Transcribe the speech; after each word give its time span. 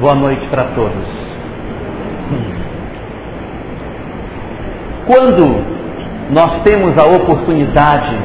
Boa 0.00 0.14
noite 0.14 0.46
para 0.46 0.64
todos. 0.74 1.04
Quando 5.06 5.62
nós 6.30 6.62
temos 6.62 6.96
a 6.96 7.04
oportunidade 7.04 8.16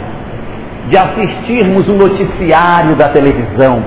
de 0.88 0.98
assistirmos 0.98 1.86
um 1.90 1.98
noticiário 1.98 2.96
da 2.96 3.10
televisão 3.10 3.84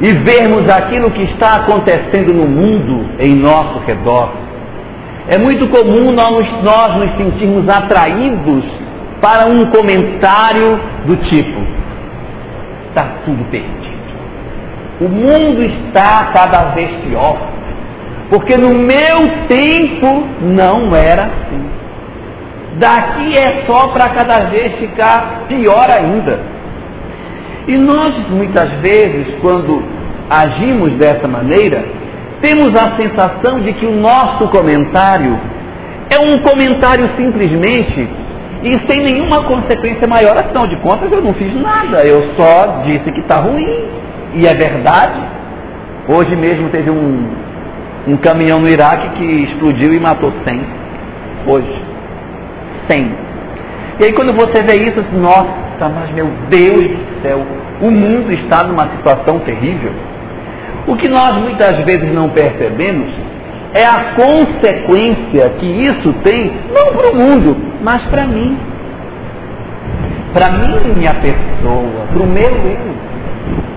e 0.00 0.10
vermos 0.24 0.70
aquilo 0.70 1.10
que 1.10 1.24
está 1.24 1.56
acontecendo 1.56 2.32
no 2.32 2.48
mundo 2.48 3.10
em 3.18 3.34
nosso 3.34 3.80
redor, 3.80 4.32
é 5.28 5.38
muito 5.38 5.68
comum 5.68 6.10
nós, 6.12 6.62
nós 6.62 6.94
nos 6.96 7.14
sentirmos 7.18 7.68
atraídos 7.68 8.64
para 9.20 9.46
um 9.52 9.70
comentário 9.70 10.80
do 11.04 11.14
tipo: 11.28 11.60
está 12.88 13.04
tudo 13.26 13.44
perdido. 13.50 13.99
O 15.00 15.08
mundo 15.08 15.62
está 15.62 16.30
cada 16.34 16.72
vez 16.74 16.90
pior. 17.04 17.38
Porque 18.28 18.56
no 18.56 18.68
meu 18.70 19.46
tempo 19.48 20.24
não 20.42 20.94
era 20.94 21.24
assim. 21.24 21.70
Daqui 22.78 23.36
é 23.36 23.64
só 23.66 23.88
para 23.88 24.10
cada 24.10 24.50
vez 24.50 24.76
ficar 24.78 25.44
pior 25.48 25.88
ainda. 25.90 26.38
E 27.66 27.76
nós, 27.76 28.14
muitas 28.28 28.70
vezes, 28.80 29.34
quando 29.40 29.82
agimos 30.28 30.92
dessa 30.92 31.26
maneira, 31.26 31.84
temos 32.40 32.70
a 32.74 32.96
sensação 32.96 33.60
de 33.60 33.72
que 33.74 33.86
o 33.86 33.96
nosso 33.96 34.48
comentário 34.48 35.38
é 36.10 36.18
um 36.18 36.42
comentário 36.42 37.08
simplesmente 37.16 38.08
e 38.62 38.72
sem 38.88 39.02
nenhuma 39.02 39.44
consequência 39.44 40.06
maior. 40.08 40.38
Afinal 40.38 40.66
de 40.66 40.76
contas, 40.76 41.10
eu 41.10 41.22
não 41.22 41.34
fiz 41.34 41.54
nada, 41.54 42.04
eu 42.04 42.34
só 42.36 42.82
disse 42.84 43.10
que 43.10 43.20
está 43.20 43.36
ruim, 43.36 43.99
e 44.34 44.46
é 44.46 44.54
verdade. 44.54 45.20
Hoje 46.08 46.34
mesmo 46.36 46.68
teve 46.70 46.90
um, 46.90 47.28
um 48.08 48.16
caminhão 48.16 48.58
no 48.60 48.68
Iraque 48.68 49.10
que 49.10 49.24
explodiu 49.44 49.92
e 49.92 50.00
matou 50.00 50.32
100. 50.44 50.60
Hoje. 51.46 51.82
100. 52.88 53.14
E 54.00 54.04
aí 54.04 54.12
quando 54.12 54.32
você 54.32 54.62
vê 54.62 54.88
isso, 54.88 55.04
nossa, 55.12 55.88
mas 55.88 56.10
meu 56.12 56.26
Deus 56.48 56.96
do 56.96 57.22
céu, 57.22 57.42
o 57.80 57.90
mundo 57.90 58.32
está 58.32 58.64
numa 58.64 58.88
situação 58.96 59.38
terrível. 59.40 59.92
O 60.86 60.96
que 60.96 61.08
nós 61.08 61.36
muitas 61.36 61.76
vezes 61.84 62.12
não 62.12 62.30
percebemos 62.30 63.08
é 63.72 63.84
a 63.84 64.14
consequência 64.14 65.50
que 65.58 65.66
isso 65.66 66.12
tem, 66.24 66.52
não 66.74 66.92
para 66.92 67.12
o 67.12 67.16
mundo, 67.16 67.56
mas 67.82 68.02
para 68.06 68.26
mim. 68.26 68.58
Para 70.32 70.50
mim, 70.52 70.94
minha 70.96 71.14
pessoa, 71.14 72.06
para 72.12 72.22
o 72.22 72.26
meu 72.26 72.50
eu. 72.66 72.99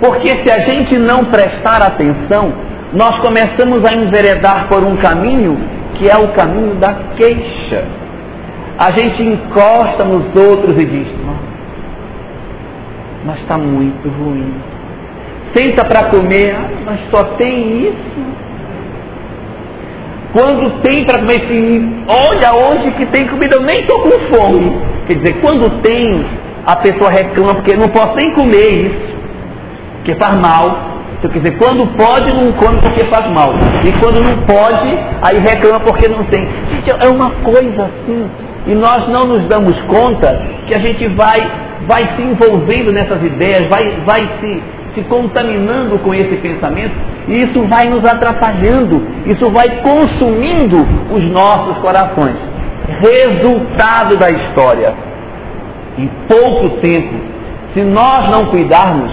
Porque 0.03 0.27
se 0.27 0.51
a 0.51 0.59
gente 0.65 0.99
não 0.99 1.23
prestar 1.25 1.81
atenção, 1.81 2.51
nós 2.91 3.19
começamos 3.19 3.85
a 3.85 3.93
enveredar 3.93 4.67
por 4.67 4.83
um 4.83 4.97
caminho 4.97 5.57
que 5.95 6.09
é 6.09 6.17
o 6.17 6.33
caminho 6.33 6.75
da 6.75 6.93
queixa. 7.15 7.85
A 8.77 8.91
gente 8.91 9.23
encosta 9.23 10.03
nos 10.03 10.25
outros 10.35 10.77
e 10.77 10.85
diz: 10.85 11.07
mas 13.25 13.39
está 13.39 13.57
muito 13.57 14.09
ruim. 14.09 14.53
Senta 15.55 15.85
para 15.85 16.09
comer, 16.09 16.53
ah, 16.53 16.69
mas 16.85 16.99
só 17.09 17.23
tem 17.37 17.87
isso. 17.87 18.43
Quando 20.33 20.81
tem 20.81 21.05
para 21.05 21.19
comer, 21.19 21.45
assim, 21.45 22.05
olha 22.07 22.67
hoje 22.67 22.91
que 22.97 23.05
tem 23.05 23.25
comida, 23.27 23.55
eu 23.55 23.61
nem 23.61 23.81
estou 23.81 24.01
com 24.01 24.09
fome. 24.35 24.81
Quer 25.07 25.13
dizer, 25.19 25.39
quando 25.41 25.81
tem, 25.81 26.25
a 26.65 26.75
pessoa 26.77 27.09
reclama 27.09 27.55
porque 27.55 27.75
não 27.77 27.87
posso 27.87 28.15
nem 28.15 28.33
comer 28.33 28.67
isso, 28.83 29.12
porque 30.03 30.15
faz 30.15 30.35
mal. 30.35 30.91
Então, 31.17 31.31
quer 31.31 31.39
dizer, 31.39 31.57
quando 31.57 31.87
pode, 31.95 32.33
não 32.33 32.51
come 32.51 32.81
porque 32.81 33.05
faz 33.05 33.31
mal. 33.31 33.53
E 33.85 33.91
quando 33.93 34.21
não 34.21 34.37
pode, 34.45 34.89
aí 35.21 35.39
reclama 35.39 35.79
porque 35.79 36.09
não 36.09 36.25
tem. 36.25 36.45
Gente, 36.69 36.91
é 36.91 37.09
uma 37.09 37.31
coisa 37.31 37.85
assim. 37.85 38.29
E 38.67 38.75
nós 38.75 39.07
não 39.07 39.25
nos 39.25 39.47
damos 39.47 39.79
conta 39.83 40.41
que 40.67 40.75
a 40.75 40.79
gente 40.79 41.07
vai, 41.09 41.49
vai 41.87 42.15
se 42.15 42.21
envolvendo 42.21 42.91
nessas 42.91 43.23
ideias, 43.23 43.67
vai, 43.69 43.83
vai 44.05 44.29
se 44.39 44.61
se 44.93 45.01
contaminando 45.05 45.97
com 45.99 46.13
esse 46.13 46.35
pensamento, 46.37 46.93
e 47.27 47.39
isso 47.39 47.65
vai 47.67 47.89
nos 47.89 48.05
atrapalhando, 48.05 49.01
isso 49.25 49.49
vai 49.49 49.81
consumindo 49.81 50.77
os 51.11 51.31
nossos 51.31 51.79
corações. 51.79 52.35
Resultado 52.99 54.17
da 54.17 54.29
história. 54.29 54.93
Em 55.97 56.07
pouco 56.27 56.77
tempo, 56.77 57.15
se 57.73 57.81
nós 57.81 58.29
não 58.29 58.45
cuidarmos, 58.51 59.11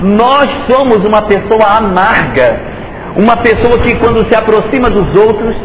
nós 0.00 0.46
somos 0.70 1.04
uma 1.04 1.22
pessoa 1.22 1.78
amarga, 1.78 2.60
uma 3.16 3.36
pessoa 3.36 3.78
que 3.78 3.96
quando 3.98 4.26
se 4.28 4.34
aproxima 4.34 4.88
dos 4.90 5.14
outros, 5.16 5.56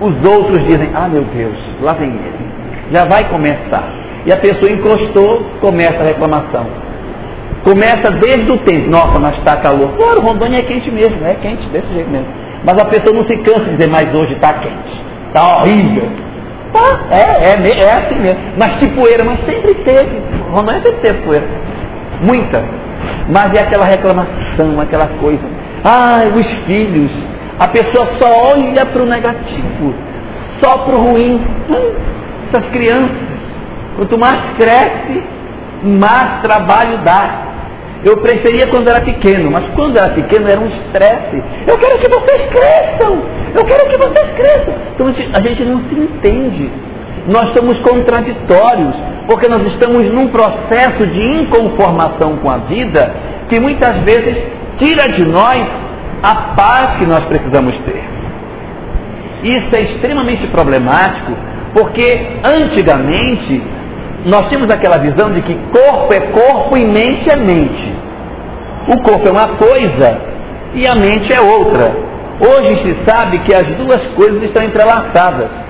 os 0.00 0.24
outros 0.24 0.62
dizem: 0.64 0.90
Ah, 0.94 1.08
meu 1.08 1.22
Deus, 1.24 1.56
lá 1.82 1.92
vem 1.92 2.08
ele, 2.08 2.46
já 2.90 3.04
vai 3.04 3.28
começar. 3.28 4.06
E 4.24 4.32
a 4.32 4.38
pessoa 4.38 4.70
encostou, 4.70 5.44
começa 5.60 6.02
a 6.02 6.04
reclamação. 6.04 6.66
Começa 7.62 8.10
desde 8.20 8.50
o 8.50 8.58
tempo. 8.58 8.90
Nossa, 8.90 9.18
mas 9.18 9.36
está 9.38 9.56
calor. 9.56 9.90
Claro, 9.96 10.20
Rondônia 10.20 10.58
é 10.58 10.62
quente 10.62 10.90
mesmo, 10.90 11.24
é 11.24 11.34
quente, 11.34 11.68
desse 11.68 11.88
jeito 11.88 12.10
mesmo. 12.10 12.26
Mas 12.64 12.78
a 12.78 12.84
pessoa 12.86 13.12
não 13.14 13.24
se 13.28 13.36
cansa 13.38 13.64
de 13.64 13.76
dizer, 13.76 13.88
mas 13.88 14.12
hoje 14.14 14.32
está 14.34 14.54
quente. 14.54 15.00
Está 15.28 15.56
horrível. 15.56 16.08
Tá, 16.72 17.00
é, 17.10 17.50
é, 17.50 17.84
é 17.84 17.92
assim 17.92 18.20
mesmo. 18.20 18.38
Mas 18.56 18.80
tipo 18.80 19.00
poeira, 19.00 19.24
mas 19.24 19.38
sempre 19.46 19.74
teve. 19.74 20.22
Rondônia 20.50 20.82
sempre 20.82 21.00
teve 21.00 21.22
poeira. 21.22 21.46
Muita. 22.22 22.64
Mas 23.28 23.52
é 23.54 23.64
aquela 23.64 23.86
reclamação, 23.86 24.80
aquela 24.80 25.08
coisa. 25.18 25.44
Ai, 25.84 26.28
os 26.28 26.64
filhos. 26.66 27.10
A 27.58 27.68
pessoa 27.68 28.08
só 28.20 28.54
olha 28.54 28.84
para 28.84 29.02
o 29.02 29.06
negativo, 29.06 29.94
só 30.62 30.78
para 30.78 30.94
o 30.94 31.02
ruim. 31.02 31.40
Hum, 31.70 31.94
essas 32.48 32.70
crianças, 32.70 33.10
quanto 33.96 34.18
mais 34.18 34.38
cresce, 34.58 35.22
mais 35.82 36.42
trabalho 36.42 36.98
dá. 36.98 37.46
Eu 38.04 38.18
preferia 38.18 38.66
quando 38.68 38.88
era 38.88 39.00
pequeno, 39.00 39.50
mas 39.50 39.64
quando 39.74 39.96
era 39.96 40.12
pequeno 40.12 40.48
era 40.48 40.60
um 40.60 40.68
estresse. 40.68 41.42
Eu 41.66 41.78
quero 41.78 41.98
que 41.98 42.08
vocês 42.08 42.50
cresçam! 42.50 43.22
Eu 43.54 43.64
quero 43.64 43.88
que 43.88 43.98
vocês 43.98 44.30
cresçam! 44.36 44.74
Então 44.94 45.06
a 45.32 45.40
gente 45.40 45.64
não 45.64 45.80
se 45.88 45.94
entende. 45.94 46.70
Nós 47.26 47.52
somos 47.54 47.78
contraditórios, 47.80 48.94
porque 49.26 49.48
nós 49.48 49.66
estamos 49.72 50.10
num 50.12 50.28
processo 50.28 51.06
de 51.06 51.22
inconformação 51.40 52.36
com 52.36 52.50
a 52.50 52.58
vida 52.58 53.14
que 53.48 53.60
muitas 53.60 53.96
vezes 54.02 54.36
tira 54.78 55.08
de 55.08 55.24
nós 55.24 55.66
a 56.22 56.34
paz 56.54 56.98
que 56.98 57.06
nós 57.06 57.24
precisamos 57.24 57.76
ter. 57.78 58.02
Isso 59.42 59.76
é 59.76 59.82
extremamente 59.82 60.46
problemático, 60.48 61.32
porque 61.74 62.38
antigamente 62.44 63.62
nós 64.24 64.48
tínhamos 64.48 64.72
aquela 64.74 64.98
visão 64.98 65.32
de 65.32 65.42
que 65.42 65.54
corpo 65.54 66.12
é 66.12 66.20
corpo 66.32 66.76
e 66.76 66.84
mente 66.84 67.30
é 67.30 67.36
mente. 67.36 67.92
O 68.88 69.02
corpo 69.02 69.28
é 69.28 69.32
uma 69.32 69.56
coisa 69.56 70.20
e 70.74 70.86
a 70.86 70.94
mente 70.94 71.32
é 71.32 71.40
outra. 71.40 71.92
Hoje 72.40 72.82
se 72.82 72.96
sabe 73.06 73.38
que 73.40 73.54
as 73.54 73.66
duas 73.76 74.02
coisas 74.14 74.42
estão 74.42 74.64
entrelaçadas. 74.64 75.65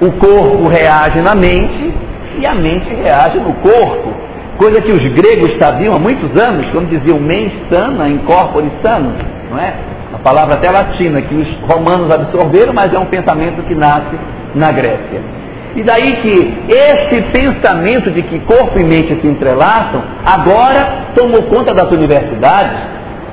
O 0.00 0.12
corpo 0.12 0.68
reage 0.68 1.20
na 1.20 1.34
mente 1.34 1.92
e 2.38 2.46
a 2.46 2.54
mente 2.54 2.88
reage 2.94 3.38
no 3.38 3.52
corpo. 3.54 4.14
Coisa 4.56 4.80
que 4.80 4.92
os 4.92 5.02
gregos 5.12 5.56
sabiam 5.58 5.94
há 5.94 5.98
muitos 5.98 6.30
anos, 6.40 6.68
como 6.70 6.86
diziam 6.86 7.18
mens 7.18 7.52
sana, 7.70 8.08
in 8.08 8.18
corpore 8.18 8.70
sano, 8.82 9.12
não 9.50 9.58
é? 9.58 9.72
A 10.14 10.18
palavra 10.18 10.54
até 10.54 10.70
latina 10.70 11.20
que 11.22 11.34
os 11.34 11.48
romanos 11.68 12.12
absorveram, 12.12 12.72
mas 12.72 12.92
é 12.92 12.98
um 12.98 13.06
pensamento 13.06 13.62
que 13.62 13.74
nasce 13.74 14.18
na 14.54 14.72
Grécia. 14.72 15.20
E 15.76 15.82
daí 15.82 16.16
que 16.22 16.54
esse 16.68 17.22
pensamento 17.30 18.10
de 18.10 18.22
que 18.22 18.38
corpo 18.40 18.78
e 18.78 18.84
mente 18.84 19.20
se 19.20 19.26
entrelaçam, 19.26 20.02
agora 20.24 21.06
tomou 21.14 21.42
conta 21.44 21.74
das 21.74 21.90
universidades, 21.92 22.78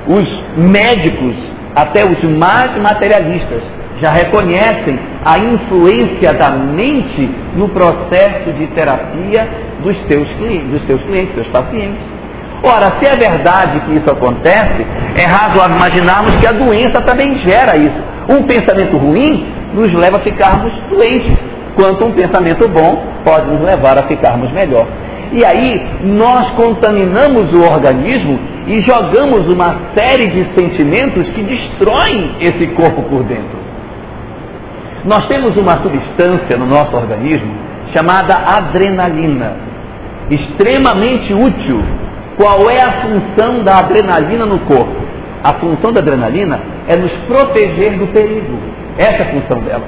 os 0.06 0.42
médicos, 0.56 1.34
até 1.74 2.04
os 2.04 2.22
mais 2.38 2.76
materialistas, 2.78 3.62
já 4.00 4.10
reconhecem 4.10 4.98
a 5.24 5.38
influência 5.38 6.32
da 6.34 6.50
mente 6.50 7.30
no 7.54 7.68
processo 7.70 8.52
de 8.52 8.66
terapia 8.68 9.48
dos 9.82 9.96
seus 10.06 10.28
clientes, 10.32 10.68
dos 10.70 10.86
seus 10.86 11.02
clientes, 11.02 11.34
dos 11.34 11.46
pacientes. 11.48 12.02
Ora, 12.62 12.98
se 12.98 13.06
é 13.06 13.16
verdade 13.16 13.80
que 13.80 13.96
isso 13.96 14.10
acontece, 14.10 14.86
é 15.16 15.24
razoável 15.24 15.76
imaginarmos 15.76 16.36
que 16.36 16.46
a 16.46 16.52
doença 16.52 17.00
também 17.02 17.34
gera 17.38 17.76
isso. 17.76 18.02
Um 18.28 18.42
pensamento 18.42 18.96
ruim 18.96 19.46
nos 19.72 19.92
leva 19.92 20.16
a 20.18 20.20
ficarmos 20.20 20.72
doentes 20.90 21.36
quanto 21.74 22.06
um 22.06 22.12
pensamento 22.12 22.68
bom 22.68 23.06
pode 23.24 23.46
nos 23.50 23.60
levar 23.60 23.98
a 23.98 24.08
ficarmos 24.08 24.50
melhor. 24.52 24.86
E 25.32 25.44
aí 25.44 25.84
nós 26.04 26.50
contaminamos 26.52 27.52
o 27.52 27.62
organismo 27.62 28.38
e 28.66 28.80
jogamos 28.80 29.46
uma 29.52 29.92
série 29.96 30.28
de 30.28 30.54
sentimentos 30.58 31.28
que 31.30 31.42
destroem 31.42 32.36
esse 32.40 32.66
corpo 32.68 33.02
por 33.02 33.22
dentro. 33.24 33.55
Nós 35.06 35.24
temos 35.28 35.56
uma 35.56 35.80
substância 35.82 36.56
no 36.58 36.66
nosso 36.66 36.96
organismo 36.96 37.54
chamada 37.94 38.34
adrenalina, 38.58 39.52
extremamente 40.28 41.32
útil. 41.32 41.80
Qual 42.36 42.68
é 42.68 42.82
a 42.82 43.02
função 43.02 43.62
da 43.62 43.78
adrenalina 43.78 44.44
no 44.44 44.58
corpo? 44.60 44.96
A 45.44 45.54
função 45.54 45.92
da 45.92 46.00
adrenalina 46.00 46.58
é 46.88 46.96
nos 46.96 47.12
proteger 47.28 47.96
do 47.98 48.08
perigo. 48.08 48.58
Essa 48.98 49.22
é 49.22 49.22
a 49.22 49.30
função 49.30 49.60
dela. 49.60 49.84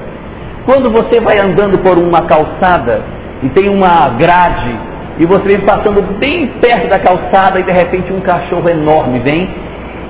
Quando 0.65 0.89
você 0.89 1.19
vai 1.19 1.37
andando 1.37 1.79
por 1.79 1.97
uma 1.97 2.21
calçada 2.21 3.03
e 3.43 3.49
tem 3.49 3.69
uma 3.69 4.07
grade 4.17 4.73
e 5.17 5.25
você 5.25 5.43
vem 5.43 5.65
passando 5.65 6.01
bem 6.17 6.47
perto 6.61 6.87
da 6.87 6.99
calçada 6.99 7.59
e 7.59 7.63
de 7.63 7.71
repente 7.73 8.13
um 8.13 8.21
cachorro 8.21 8.69
enorme 8.69 9.19
vem 9.19 9.49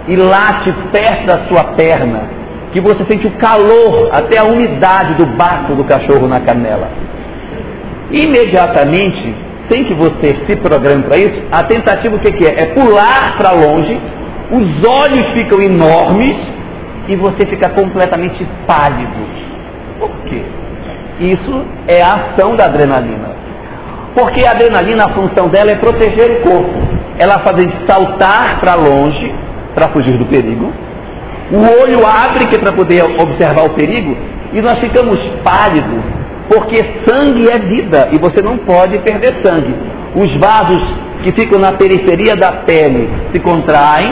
e 0.08 0.16
late 0.16 0.72
perto 0.94 1.26
da 1.26 1.48
sua 1.48 1.74
perna, 1.74 2.39
que 2.72 2.80
você 2.80 3.04
sente 3.06 3.28
o 3.28 3.32
calor, 3.32 4.10
até 4.12 4.38
a 4.38 4.44
umidade 4.44 5.16
do 5.16 5.26
baco 5.26 5.74
do 5.76 5.84
cachorro 5.84 6.28
na 6.28 6.40
canela. 6.40 6.90
Imediatamente, 8.12 9.36
sem 9.70 9.84
que 9.86 9.94
você 9.94 10.36
se 10.46 10.56
programe 10.58 11.04
para 11.04 11.18
isso, 11.18 11.44
a 11.52 11.64
tentativa 11.64 12.16
o 12.16 12.20
que, 12.20 12.32
que 12.32 12.52
é? 12.52 12.64
É 12.64 12.66
pular 12.74 13.38
para 13.38 13.52
longe, 13.52 14.00
os 14.52 14.88
olhos 14.88 15.30
ficam 15.34 15.62
enormes 15.62 16.36
e 17.08 17.16
você 17.16 17.46
fica 17.46 17.70
completamente 17.70 18.46
pálido. 18.68 19.28
Por 20.00 20.12
quê? 20.26 20.42
Isso 21.20 21.66
é 21.88 22.02
a 22.02 22.14
ação 22.14 22.56
da 22.56 22.66
adrenalina. 22.66 23.30
Porque 24.16 24.46
a 24.46 24.52
adrenalina, 24.52 25.06
a 25.06 25.10
função 25.10 25.50
dela 25.50 25.72
é 25.72 25.76
proteger 25.76 26.32
o 26.32 26.42
corpo. 26.42 26.80
Ela 27.18 27.40
faz 27.40 27.58
a 27.58 27.60
gente 27.60 27.86
saltar 27.88 28.60
para 28.60 28.76
longe, 28.76 29.34
para 29.76 29.90
fugir 29.90 30.18
do 30.18 30.26
perigo. 30.26 30.72
O 31.52 31.84
olho 31.84 32.00
abre 32.06 32.48
que 32.48 32.60
para 32.60 32.74
poder 32.74 33.04
observar 33.04 33.66
o 33.66 33.74
perigo. 33.74 34.16
E 34.54 34.62
nós 34.62 34.80
ficamos 34.80 35.20
pálidos, 35.44 36.04
porque 36.48 36.78
sangue 37.08 37.50
é 37.50 37.60
vida 37.60 38.10
e 38.12 38.18
você 38.18 38.42
não 38.42 38.58
pode 38.58 38.98
perder 39.00 39.42
sangue. 39.44 39.76
Os 40.16 40.36
vasos 40.38 40.84
que 41.24 41.32
ficam 41.34 41.60
na 41.60 41.74
periferia 41.74 42.36
da 42.36 42.52
pele 42.66 43.10
se 43.32 43.40
contraem 43.40 44.12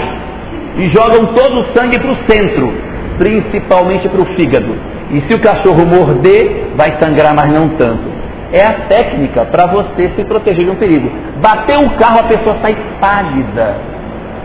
e 0.78 0.88
jogam 0.90 1.34
todo 1.34 1.62
o 1.62 1.78
sangue 1.78 2.00
para 2.00 2.12
o 2.12 2.18
centro, 2.30 2.74
principalmente 3.18 4.08
para 4.10 4.22
o 4.22 4.26
fígado. 4.36 4.76
E 5.12 5.22
se 5.22 5.38
o 5.38 5.42
cachorro 5.42 5.86
morder, 5.88 6.74
vai 6.76 6.98
sangrar, 7.02 7.34
mas 7.34 7.52
não 7.52 7.70
tanto. 7.70 8.18
É 8.52 8.62
a 8.62 8.88
técnica 8.88 9.46
para 9.46 9.68
você 9.68 10.12
se 10.16 10.24
proteger 10.26 10.66
de 10.66 10.72
um 10.72 10.76
perigo. 10.76 11.10
Bateu 11.42 11.80
o 11.80 11.90
carro, 11.98 12.20
a 12.20 12.24
pessoa 12.24 12.58
sai 12.62 12.76
pálida. 13.00 13.76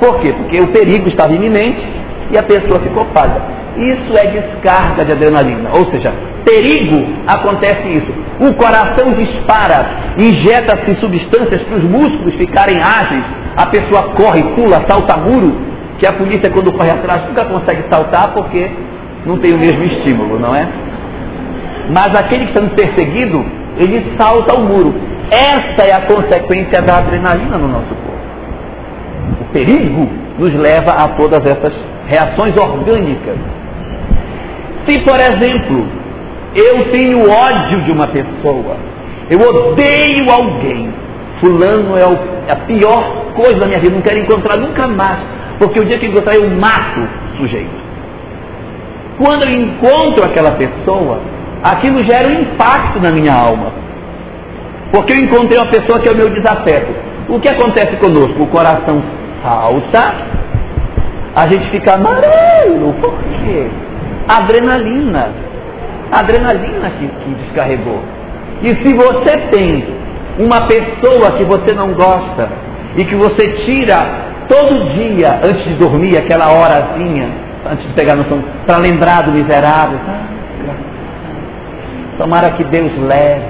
Por 0.01 0.21
quê? 0.21 0.33
Porque 0.33 0.57
o 0.57 0.69
perigo 0.69 1.09
estava 1.09 1.33
iminente 1.33 2.02
e 2.33 2.39
a 2.39 2.43
pessoa 2.43 2.81
ficou 2.81 3.05
pálida. 3.07 3.43
Isso 3.77 4.19
é 4.19 4.27
descarga 4.27 5.05
de 5.05 5.13
adrenalina. 5.13 5.71
Ou 5.71 5.91
seja, 5.91 6.13
perigo 6.45 7.07
acontece 7.27 7.89
isso. 7.89 8.13
O 8.41 8.55
coração 8.55 9.13
dispara, 9.13 10.15
injeta-se 10.19 10.99
substâncias 10.99 11.63
para 11.63 11.77
os 11.77 11.85
músculos 11.85 12.35
ficarem 12.35 12.79
ágeis. 12.81 13.25
A 13.57 13.67
pessoa 13.67 14.15
corre, 14.15 14.43
pula, 14.55 14.85
salta 14.89 15.19
muro, 15.19 15.55
que 15.99 16.07
a 16.07 16.13
polícia 16.15 16.51
quando 16.51 16.73
corre 16.73 16.91
atrás 16.91 17.29
nunca 17.29 17.45
consegue 17.45 17.85
saltar 17.91 18.33
porque 18.33 18.71
não 19.27 19.39
tem 19.39 19.55
o 19.55 19.59
mesmo 19.59 19.85
estímulo, 19.85 20.39
não 20.39 20.55
é? 20.55 20.67
Mas 21.91 22.19
aquele 22.19 22.47
que 22.47 22.53
está 22.53 22.61
sendo 22.61 22.75
perseguido, 22.75 23.45
ele 23.77 24.17
salta 24.17 24.59
o 24.59 24.65
muro. 24.65 24.95
Essa 25.31 25.89
é 25.89 25.95
a 25.95 26.07
consequência 26.07 26.83
da 26.83 26.99
adrenalina 26.99 27.57
no 27.59 27.69
nosso 27.69 27.95
corpo. 27.95 28.13
O 29.41 29.45
perigo 29.53 30.09
nos 30.39 30.53
leva 30.55 30.93
a 30.93 31.09
todas 31.09 31.45
essas 31.45 31.92
reações 32.07 32.57
orgânicas. 32.57 33.37
Se, 34.87 35.01
por 35.01 35.17
exemplo, 35.17 35.87
eu 36.55 36.91
tenho 36.91 37.31
ódio 37.31 37.83
de 37.83 37.93
uma 37.93 38.07
pessoa, 38.09 38.77
eu 39.31 39.41
odeio 39.41 40.31
alguém, 40.31 40.93
fulano 41.41 41.97
é, 41.97 42.53
a 42.53 42.57
pior 42.57 43.23
coisa 43.35 43.61
da 43.61 43.67
minha 43.67 43.81
vida, 43.81 43.95
não 43.95 44.03
quero 44.03 44.19
encontrar 44.19 44.57
nunca 44.59 44.87
mais, 44.87 45.21
porque 45.59 45.81
o 45.81 45.85
dia 45.85 45.99
que 45.99 46.07
encontrar 46.07 46.35
eu 46.35 46.51
mato 46.51 47.01
o 47.35 47.37
sujeito. 47.39 47.83
Quando 49.19 49.45
eu 49.45 49.53
encontro 49.53 50.25
aquela 50.25 50.53
pessoa, 50.53 51.21
aquilo 51.63 52.03
gera 52.03 52.29
um 52.29 52.43
impacto 52.43 53.01
na 53.01 53.11
minha 53.11 53.33
alma. 53.33 53.73
Porque 54.91 55.13
eu 55.13 55.17
encontrei 55.17 55.59
uma 55.59 55.71
pessoa 55.71 56.01
que 56.01 56.09
é 56.09 56.13
o 56.13 56.17
meu 56.17 56.29
desafeto. 56.31 56.93
O 57.29 57.41
que 57.41 57.49
acontece 57.49 57.97
conosco? 57.97 58.43
O 58.43 58.47
coração 58.49 59.03
salta, 59.43 60.32
a 61.35 61.49
gente 61.49 61.71
fica 61.71 61.95
amarelo. 61.95 62.93
Por 63.01 63.15
quê? 63.19 63.71
Adrenalina. 64.29 65.31
Adrenalina 66.11 66.91
que, 66.91 67.07
que 67.07 67.35
descarregou. 67.43 68.01
E 68.63 68.69
se 68.69 68.95
você 68.95 69.39
tem 69.51 69.85
uma 70.39 70.67
pessoa 70.67 71.33
que 71.37 71.45
você 71.45 71.75
não 71.75 71.93
gosta 71.95 72.49
e 72.97 73.05
que 73.05 73.15
você 73.15 73.49
tira 73.65 74.33
todo 74.49 74.93
dia 74.95 75.41
antes 75.43 75.65
de 75.65 75.75
dormir, 75.75 76.19
aquela 76.19 76.53
horazinha, 76.53 77.29
antes 77.71 77.87
de 77.87 77.95
pegar 77.95 78.15
no 78.15 78.25
sono, 78.25 78.45
para 78.67 78.79
lembrar 78.79 79.23
do 79.23 79.33
miserável. 79.33 79.99
Tá? 80.07 80.21
Tomara 82.19 82.51
que 82.53 82.65
Deus 82.65 82.93
leve, 82.99 83.45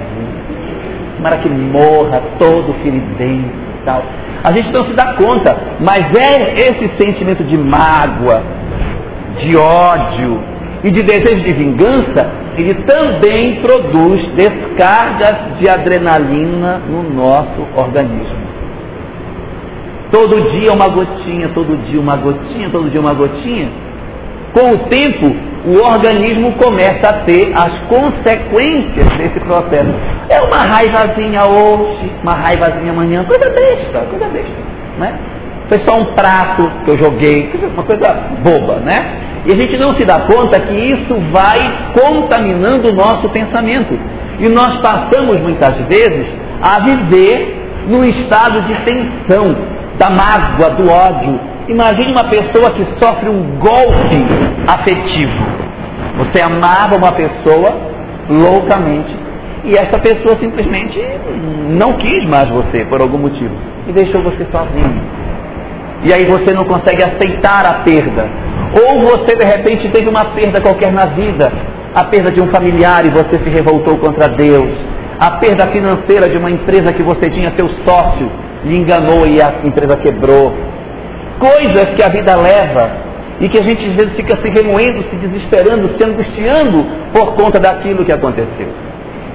tomara 1.17 1.39
que 1.39 1.49
morra 1.49 2.23
todo 2.39 2.73
feridento 2.83 3.51
e 3.81 3.85
tal. 3.85 4.03
A 4.45 4.53
gente 4.53 4.73
não 4.73 4.85
se 4.85 4.93
dá 4.93 5.15
conta, 5.15 5.57
mas 5.81 6.03
é 6.19 6.55
esse 6.55 6.91
sentimento 6.99 7.45
de 7.45 7.57
mágoa, 7.57 8.43
de 9.39 9.57
ódio 9.57 10.41
e 10.83 10.91
de 10.91 11.03
desejo 11.03 11.45
de 11.45 11.53
vingança, 11.53 12.29
ele 12.57 12.75
também 12.85 13.61
produz 13.61 14.27
descargas 14.35 15.59
de 15.59 15.69
adrenalina 15.69 16.79
no 16.79 17.03
nosso 17.03 17.67
organismo. 17.77 18.43
Todo 20.11 20.51
dia 20.51 20.73
uma 20.73 20.89
gotinha, 20.89 21.49
todo 21.55 21.77
dia 21.87 22.01
uma 22.01 22.17
gotinha, 22.17 22.69
todo 22.71 22.91
dia 22.91 23.01
uma 23.01 23.15
gotinha. 23.15 23.71
Com 24.53 24.75
o 24.75 24.79
tempo, 24.89 25.35
o 25.65 25.79
organismo 25.87 26.53
começa 26.53 27.09
a 27.09 27.25
ter 27.25 27.53
as 27.55 27.79
consequências 27.89 29.07
desse 29.17 29.39
processo. 29.41 29.95
É 30.29 30.41
uma 30.41 30.59
raivazinha 30.59 31.47
hoje, 31.47 32.11
uma 32.23 32.35
raivazinha 32.35 32.91
amanhã, 32.91 33.25
coisa 33.25 33.49
besta, 33.53 34.01
coisa 34.11 34.27
besta, 34.27 34.51
né? 34.99 35.19
Foi 35.69 35.79
só 35.87 36.01
um 36.01 36.07
prato 36.15 36.71
que 36.85 36.91
eu 36.91 36.99
joguei, 36.99 37.51
uma 37.73 37.85
coisa 37.85 38.13
boba, 38.43 38.81
né? 38.81 38.97
E 39.47 39.53
a 39.53 39.57
gente 39.57 39.77
não 39.79 39.95
se 39.95 40.05
dá 40.05 40.21
conta 40.21 40.61
que 40.61 40.75
isso 40.75 41.15
vai 41.33 41.93
contaminando 41.95 42.91
o 42.91 42.95
nosso 42.95 43.29
pensamento. 43.31 43.99
E 44.39 44.49
nós 44.49 44.81
passamos 44.81 45.41
muitas 45.41 45.77
vezes 45.87 46.27
a 46.61 46.81
viver 46.81 47.63
num 47.89 48.05
estado 48.05 48.63
de 48.63 48.75
tensão, 48.85 49.57
da 49.99 50.11
mágoa, 50.11 50.71
do 50.71 50.91
ódio. 50.91 51.41
Imagine 51.69 52.13
uma 52.13 52.25
pessoa 52.25 52.71
que 52.73 52.87
sofre 53.01 53.29
um 53.29 53.59
golpe 53.59 54.27
afetivo. 54.67 55.52
Você 56.23 56.41
amava 56.41 56.97
uma 56.97 57.13
pessoa 57.13 57.75
loucamente 58.29 59.15
e 59.65 59.77
essa 59.77 59.99
pessoa 59.99 60.39
simplesmente 60.39 61.01
não 61.71 61.95
quis 61.95 62.25
mais 62.29 62.49
você 62.49 62.85
por 62.85 63.01
algum 63.01 63.19
motivo 63.19 63.55
e 63.89 63.93
deixou 63.93 64.23
você 64.23 64.47
sozinho. 64.53 65.03
E 66.05 66.13
aí 66.13 66.25
você 66.27 66.55
não 66.55 66.65
consegue 66.65 67.03
aceitar 67.03 67.65
a 67.69 67.75
perda. 67.85 68.29
Ou 68.87 69.01
você 69.01 69.37
de 69.37 69.45
repente 69.45 69.89
teve 69.91 70.09
uma 70.09 70.27
perda 70.27 70.61
qualquer 70.61 70.93
na 70.93 71.07
vida, 71.07 71.53
a 71.95 72.05
perda 72.05 72.31
de 72.31 72.41
um 72.41 72.49
familiar 72.49 73.05
e 73.05 73.11
você 73.11 73.39
se 73.39 73.51
revoltou 73.51 73.99
contra 73.99 74.29
Deus, 74.29 74.71
a 75.19 75.33
perda 75.33 75.67
financeira 75.69 76.29
de 76.29 76.39
uma 76.39 76.51
empresa 76.51 76.93
que 76.93 77.03
você 77.03 77.31
tinha 77.31 77.53
seu 77.57 77.69
sócio, 77.87 78.31
lhe 78.65 78.77
enganou 78.77 79.27
e 79.27 79.43
a 79.43 79.55
empresa 79.65 79.97
quebrou. 79.97 80.53
Coisas 81.39 81.95
que 81.97 82.03
a 82.03 82.09
vida 82.09 82.37
leva 82.37 83.12
e 83.43 83.49
que 83.49 83.59
a 83.59 83.63
gente 83.63 83.85
às 83.85 83.95
vezes 83.97 84.15
fica 84.15 84.39
se 84.41 84.49
remoendo, 84.49 85.05
se 85.11 85.17
desesperando, 85.17 85.91
se 85.99 86.09
angustiando 86.09 86.87
por 87.13 87.35
conta 87.35 87.59
daquilo 87.59 88.05
que 88.05 88.13
aconteceu. 88.13 88.69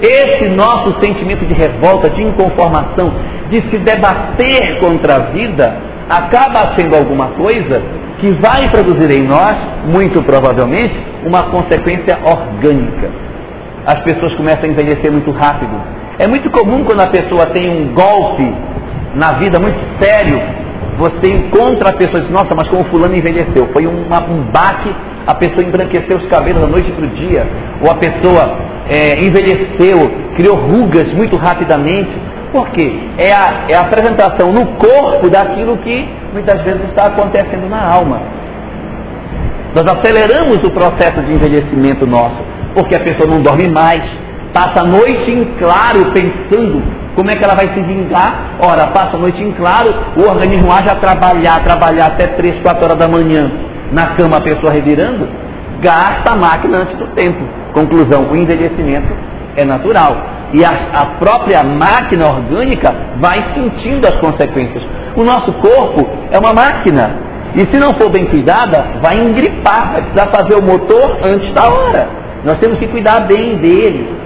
Esse 0.01 0.47
nosso 0.49 0.95
sentimento 1.03 1.45
de 1.45 1.53
revolta, 1.53 2.09
de 2.11 2.23
inconformação, 2.23 3.11
de 3.49 3.57
se 3.69 3.77
debater 3.79 4.79
contra 4.79 5.15
a 5.15 5.19
vida, 5.31 5.75
acaba 6.09 6.75
sendo 6.77 6.95
alguma 6.95 7.27
coisa 7.31 7.81
que 8.19 8.31
vai 8.33 8.69
produzir 8.69 9.19
em 9.19 9.27
nós, 9.27 9.57
muito 9.85 10.23
provavelmente, 10.23 10.95
uma 11.25 11.43
consequência 11.49 12.17
orgânica. 12.23 13.09
As 13.85 13.99
pessoas 14.03 14.33
começam 14.35 14.63
a 14.63 14.67
envelhecer 14.67 15.11
muito 15.11 15.31
rápido. 15.31 15.75
É 16.17 16.27
muito 16.27 16.49
comum 16.49 16.83
quando 16.85 17.01
a 17.01 17.07
pessoa 17.07 17.47
tem 17.47 17.69
um 17.69 17.93
golpe 17.93 18.53
na 19.15 19.33
vida 19.33 19.59
muito 19.59 19.79
sério, 20.01 20.39
você 20.97 21.31
encontra 21.31 21.91
a 21.91 21.93
pessoa 21.93 22.19
e 22.19 22.23
diz, 22.23 22.31
nossa, 22.31 22.55
mas 22.55 22.67
como 22.69 22.83
fulano 22.85 23.15
envelheceu. 23.15 23.69
Foi 23.71 23.85
uma, 23.85 24.23
um 24.23 24.41
baque, 24.51 24.93
a 25.27 25.35
pessoa 25.35 25.63
embranqueceu 25.63 26.17
os 26.17 26.25
cabelos 26.27 26.61
da 26.61 26.67
noite 26.67 26.91
para 26.91 27.05
o 27.05 27.09
dia, 27.09 27.47
ou 27.81 27.91
a 27.91 27.95
pessoa 27.95 28.57
é, 28.89 29.19
envelheceu, 29.19 29.97
criou 30.35 30.55
rugas 30.55 31.13
muito 31.13 31.35
rapidamente. 31.37 32.09
Por 32.51 32.69
quê? 32.69 32.99
É 33.17 33.31
a, 33.31 33.65
é 33.69 33.75
a 33.75 33.81
apresentação 33.81 34.51
no 34.51 34.65
corpo 34.77 35.29
daquilo 35.29 35.77
que 35.77 36.09
muitas 36.33 36.61
vezes 36.63 36.83
está 36.89 37.07
acontecendo 37.07 37.69
na 37.69 37.93
alma. 37.93 38.21
Nós 39.75 39.85
aceleramos 39.85 40.63
o 40.63 40.71
processo 40.71 41.21
de 41.21 41.33
envelhecimento 41.33 42.07
nosso, 42.07 42.37
porque 42.73 42.95
a 42.95 43.03
pessoa 43.03 43.29
não 43.29 43.41
dorme 43.41 43.69
mais, 43.69 44.01
passa 44.51 44.81
a 44.81 44.87
noite 44.87 45.29
em 45.29 45.45
claro 45.59 46.11
pensando 46.11 46.81
como 47.17 47.31
é 47.31 47.35
que 47.35 47.43
ela 47.43 47.55
vai 47.55 47.73
se 47.73 47.81
vingar? 47.81 48.59
Ora, 48.59 48.91
passa 48.91 49.17
a 49.17 49.19
noite 49.19 49.41
em 49.41 49.51
claro, 49.53 49.91
o 50.15 50.29
organismo 50.29 50.71
age 50.71 50.87
a 50.87 50.95
trabalhar, 50.95 51.63
trabalhar 51.63 52.05
até 52.13 52.27
3, 52.27 52.61
4 52.61 52.85
horas 52.85 52.99
da 52.99 53.07
manhã. 53.07 53.49
na 53.91 54.15
cama 54.15 54.37
a 54.37 54.41
pessoa 54.41 54.71
revirando, 54.71 55.27
gasta 55.81 56.33
a 56.33 56.37
máquina 56.37 56.77
antes 56.83 56.95
do 56.97 57.07
tempo. 57.15 57.43
Conclusão, 57.73 58.29
o 58.29 58.35
envelhecimento 58.35 59.11
é 59.55 59.65
natural. 59.65 60.15
E 60.53 60.63
a, 60.63 60.69
a 60.93 61.05
própria 61.17 61.63
máquina 61.63 62.27
orgânica 62.27 62.93
vai 63.19 63.51
sentindo 63.55 64.05
as 64.05 64.15
consequências. 64.17 64.83
O 65.15 65.23
nosso 65.23 65.51
corpo 65.53 66.07
é 66.29 66.37
uma 66.37 66.53
máquina. 66.53 67.15
E 67.55 67.61
se 67.61 67.79
não 67.79 67.95
for 67.95 68.11
bem 68.11 68.25
cuidada, 68.25 68.99
vai 69.01 69.17
engripar, 69.17 69.93
vai 69.93 70.01
precisar 70.03 70.29
fazer 70.29 70.55
o 70.61 70.63
motor 70.63 71.17
antes 71.23 71.51
da 71.53 71.67
hora. 71.67 72.09
Nós 72.43 72.59
temos 72.59 72.77
que 72.77 72.87
cuidar 72.87 73.21
bem 73.21 73.57
dele. 73.57 74.16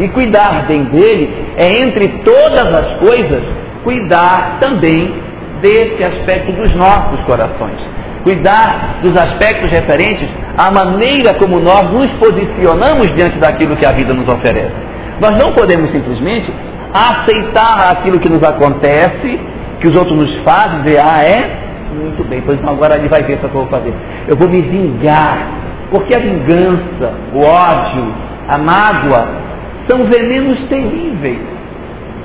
E 0.00 0.08
cuidar 0.08 0.66
bem 0.66 0.84
dele 0.84 1.30
é, 1.58 1.82
entre 1.82 2.08
todas 2.24 2.66
as 2.72 2.98
coisas, 3.00 3.42
cuidar 3.84 4.58
também 4.58 5.12
desse 5.60 6.02
aspecto 6.02 6.52
dos 6.52 6.74
nossos 6.74 7.20
corações. 7.26 7.78
Cuidar 8.24 9.00
dos 9.02 9.12
aspectos 9.12 9.70
referentes 9.70 10.28
à 10.56 10.70
maneira 10.70 11.34
como 11.38 11.60
nós 11.60 11.82
nos 11.90 12.06
posicionamos 12.12 13.14
diante 13.14 13.38
daquilo 13.38 13.76
que 13.76 13.84
a 13.84 13.92
vida 13.92 14.14
nos 14.14 14.26
oferece. 14.26 14.72
Nós 15.20 15.36
não 15.38 15.52
podemos 15.52 15.90
simplesmente 15.90 16.50
aceitar 16.94 17.92
aquilo 17.92 18.18
que 18.20 18.28
nos 18.28 18.42
acontece, 18.42 19.38
que 19.80 19.88
os 19.88 19.96
outros 19.96 20.18
nos 20.18 20.42
fazem, 20.42 20.82
dizer, 20.82 21.00
ah, 21.00 21.22
é? 21.22 21.60
Muito 21.94 22.24
bem, 22.24 22.40
pois 22.40 22.58
então 22.58 22.72
agora 22.72 22.98
ele 22.98 23.08
vai 23.08 23.22
ver 23.22 23.34
o 23.34 23.38
que 23.38 23.44
eu 23.44 23.50
vou 23.50 23.66
fazer. 23.66 23.92
Eu 24.26 24.36
vou 24.36 24.48
me 24.48 24.62
vingar, 24.62 25.46
porque 25.90 26.14
a 26.14 26.18
vingança, 26.20 27.12
o 27.34 27.40
ódio, 27.40 28.14
a 28.48 28.58
mágoa, 28.58 29.39
são 29.88 30.04
venenos 30.04 30.58
terríveis, 30.68 31.40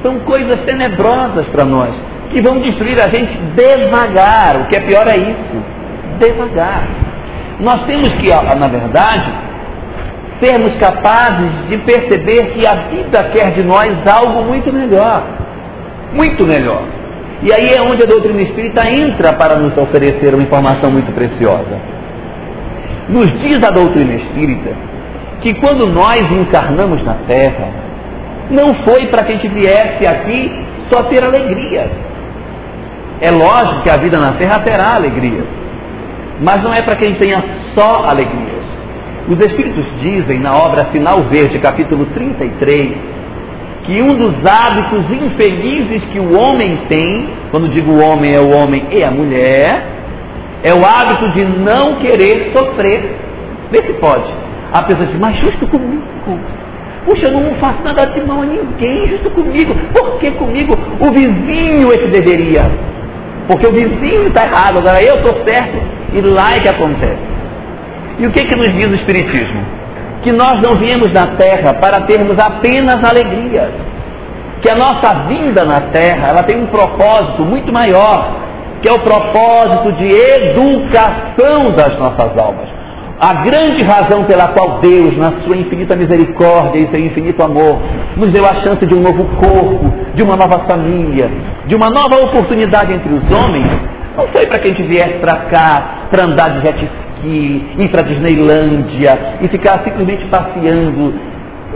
são 0.01 0.19
coisas 0.19 0.59
tenebrosas 0.65 1.45
para 1.47 1.65
nós, 1.65 1.93
que 2.31 2.41
vão 2.41 2.59
destruir 2.59 2.97
a 2.99 3.09
gente 3.09 3.37
devagar. 3.55 4.57
O 4.61 4.67
que 4.67 4.75
é 4.75 4.79
pior 4.81 5.07
é 5.07 5.17
isso, 5.17 5.63
devagar. 6.19 6.87
Nós 7.59 7.85
temos 7.85 8.09
que, 8.15 8.27
na 8.27 8.67
verdade, 8.67 9.31
sermos 10.43 10.75
capazes 10.77 11.69
de 11.69 11.77
perceber 11.79 12.53
que 12.53 12.67
a 12.67 12.75
vida 12.89 13.23
quer 13.33 13.51
de 13.51 13.63
nós 13.63 13.95
algo 14.07 14.43
muito 14.43 14.71
melhor. 14.71 15.23
Muito 16.13 16.45
melhor. 16.45 16.83
E 17.41 17.53
aí 17.53 17.69
é 17.75 17.81
onde 17.81 18.03
a 18.03 18.05
doutrina 18.05 18.41
espírita 18.41 18.87
entra 18.89 19.33
para 19.33 19.59
nos 19.59 19.77
oferecer 19.77 20.33
uma 20.33 20.43
informação 20.43 20.91
muito 20.91 21.11
preciosa. 21.13 21.79
Nos 23.09 23.27
diz 23.39 23.55
a 23.63 23.71
doutrina 23.71 24.15
espírita 24.15 24.71
que 25.45 25.53
quando 25.59 25.85
nós 25.85 26.21
encarnamos 26.31 27.03
na 27.03 27.13
Terra, 27.27 27.69
não 28.49 28.73
foi 28.83 29.05
para 29.09 29.23
que 29.23 29.33
a 29.33 29.35
gente 29.35 29.47
viesse 29.49 30.03
aqui 30.07 30.51
só 30.89 31.03
ter 31.03 31.23
alegria. 31.23 31.87
É 33.21 33.29
lógico 33.29 33.83
que 33.83 33.89
a 33.91 33.97
vida 33.97 34.17
na 34.19 34.33
Terra 34.39 34.61
terá 34.61 34.95
alegria, 34.95 35.43
mas 36.41 36.63
não 36.63 36.73
é 36.73 36.81
para 36.81 36.95
que 36.95 37.05
a 37.05 37.07
gente 37.09 37.19
tenha 37.19 37.43
só 37.75 38.05
alegrias. 38.09 38.65
Os 39.29 39.37
Espíritos 39.37 39.85
dizem 40.01 40.39
na 40.39 40.57
obra 40.57 40.87
Sinal 40.91 41.21
Verde, 41.29 41.59
capítulo 41.59 42.07
33, 42.07 42.97
que 43.83 44.01
um 44.01 44.17
dos 44.17 44.33
hábitos 44.51 45.11
infelizes 45.11 46.05
que 46.05 46.19
o 46.19 46.41
homem 46.41 46.79
tem, 46.89 47.29
quando 47.51 47.69
digo 47.69 47.91
o 47.91 48.01
homem 48.03 48.33
é 48.33 48.39
o 48.39 48.49
homem 48.49 48.83
e 48.89 49.03
a 49.03 49.11
mulher, 49.11 49.85
é 50.63 50.73
o 50.73 50.83
hábito 50.83 51.29
de 51.33 51.45
não 51.45 51.97
querer 51.97 52.51
sofrer. 52.51 53.15
Vê 53.71 53.77
se 53.83 53.93
pode. 53.93 54.44
A 54.75 54.83
pessoa 54.83 55.07
diz, 55.07 55.19
mas 55.19 55.35
justo 55.37 55.67
comigo. 55.67 56.03
Puxa, 57.05 57.27
eu 57.27 57.31
não 57.31 57.55
faço 57.55 57.81
nada 57.83 58.05
de 58.07 58.21
mal 58.21 58.41
a 58.41 58.45
ninguém, 58.45 59.07
justo 59.07 59.29
comigo. 59.31 59.73
Por 59.93 60.19
que 60.19 60.31
comigo? 60.31 60.77
O 60.99 61.11
vizinho 61.11 61.91
é 61.93 61.97
que 61.97 62.07
deveria. 62.07 62.63
Porque 63.47 63.67
o 63.67 63.71
vizinho 63.71 64.27
está 64.27 64.45
errado, 64.45 64.79
agora 64.79 65.03
eu 65.03 65.15
estou 65.15 65.33
certo 65.45 65.77
e 66.13 66.21
lá 66.21 66.51
é 66.55 66.59
que 66.59 66.69
acontece. 66.69 67.35
E 68.17 68.27
o 68.27 68.31
que, 68.31 68.45
que 68.45 68.55
nos 68.55 68.73
diz 68.73 68.87
o 68.87 68.95
Espiritismo? 68.95 69.75
que 70.25 70.31
nós 70.31 70.59
não 70.59 70.71
viemos 70.79 71.13
na 71.13 71.37
terra 71.37 71.75
para 71.75 72.01
termos 72.07 72.35
apenas 72.39 72.97
alegrias. 73.07 73.69
Que 74.59 74.71
a 74.71 74.75
nossa 74.75 75.27
vinda 75.27 75.63
na 75.63 75.79
terra, 75.91 76.29
ela 76.29 76.41
tem 76.41 76.59
um 76.59 76.65
propósito 76.65 77.43
muito 77.43 77.71
maior, 77.71 78.35
que 78.81 78.89
é 78.89 78.91
o 78.91 78.99
propósito 79.01 79.91
de 79.91 80.09
educação 80.09 81.71
das 81.75 81.95
nossas 81.99 82.35
almas. 82.39 82.74
A 83.19 83.45
grande 83.45 83.83
razão 83.85 84.25
pela 84.25 84.49
qual 84.49 84.79
Deus, 84.81 85.17
na 85.17 85.41
sua 85.43 85.55
infinita 85.55 85.95
misericórdia 85.95 86.79
e 86.79 86.89
seu 86.89 86.99
infinito 86.99 87.41
amor, 87.41 87.81
nos 88.17 88.31
deu 88.31 88.43
a 88.45 88.55
chance 88.55 88.85
de 88.85 88.93
um 88.93 88.99
novo 88.99 89.23
corpo, 89.37 89.93
de 90.13 90.21
uma 90.21 90.35
nova 90.35 90.65
família, 90.69 91.31
de 91.65 91.75
uma 91.75 91.89
nova 91.89 92.25
oportunidade 92.25 92.91
entre 92.91 93.13
os 93.13 93.23
homens, 93.31 93.67
não 94.17 94.27
foi 94.27 94.45
para 94.47 94.59
que 94.59 94.65
a 94.65 94.67
gente 94.69 94.83
viesse 94.83 95.19
para 95.19 95.35
cá 95.49 96.07
para 96.09 96.25
andar 96.25 96.53
de 96.53 96.65
jet 96.65 96.89
ski, 97.17 97.65
ir 97.77 97.89
para 97.89 98.01
Disneylândia 98.03 99.37
e 99.41 99.47
ficar 99.49 99.83
simplesmente 99.83 100.25
passeando. 100.25 101.13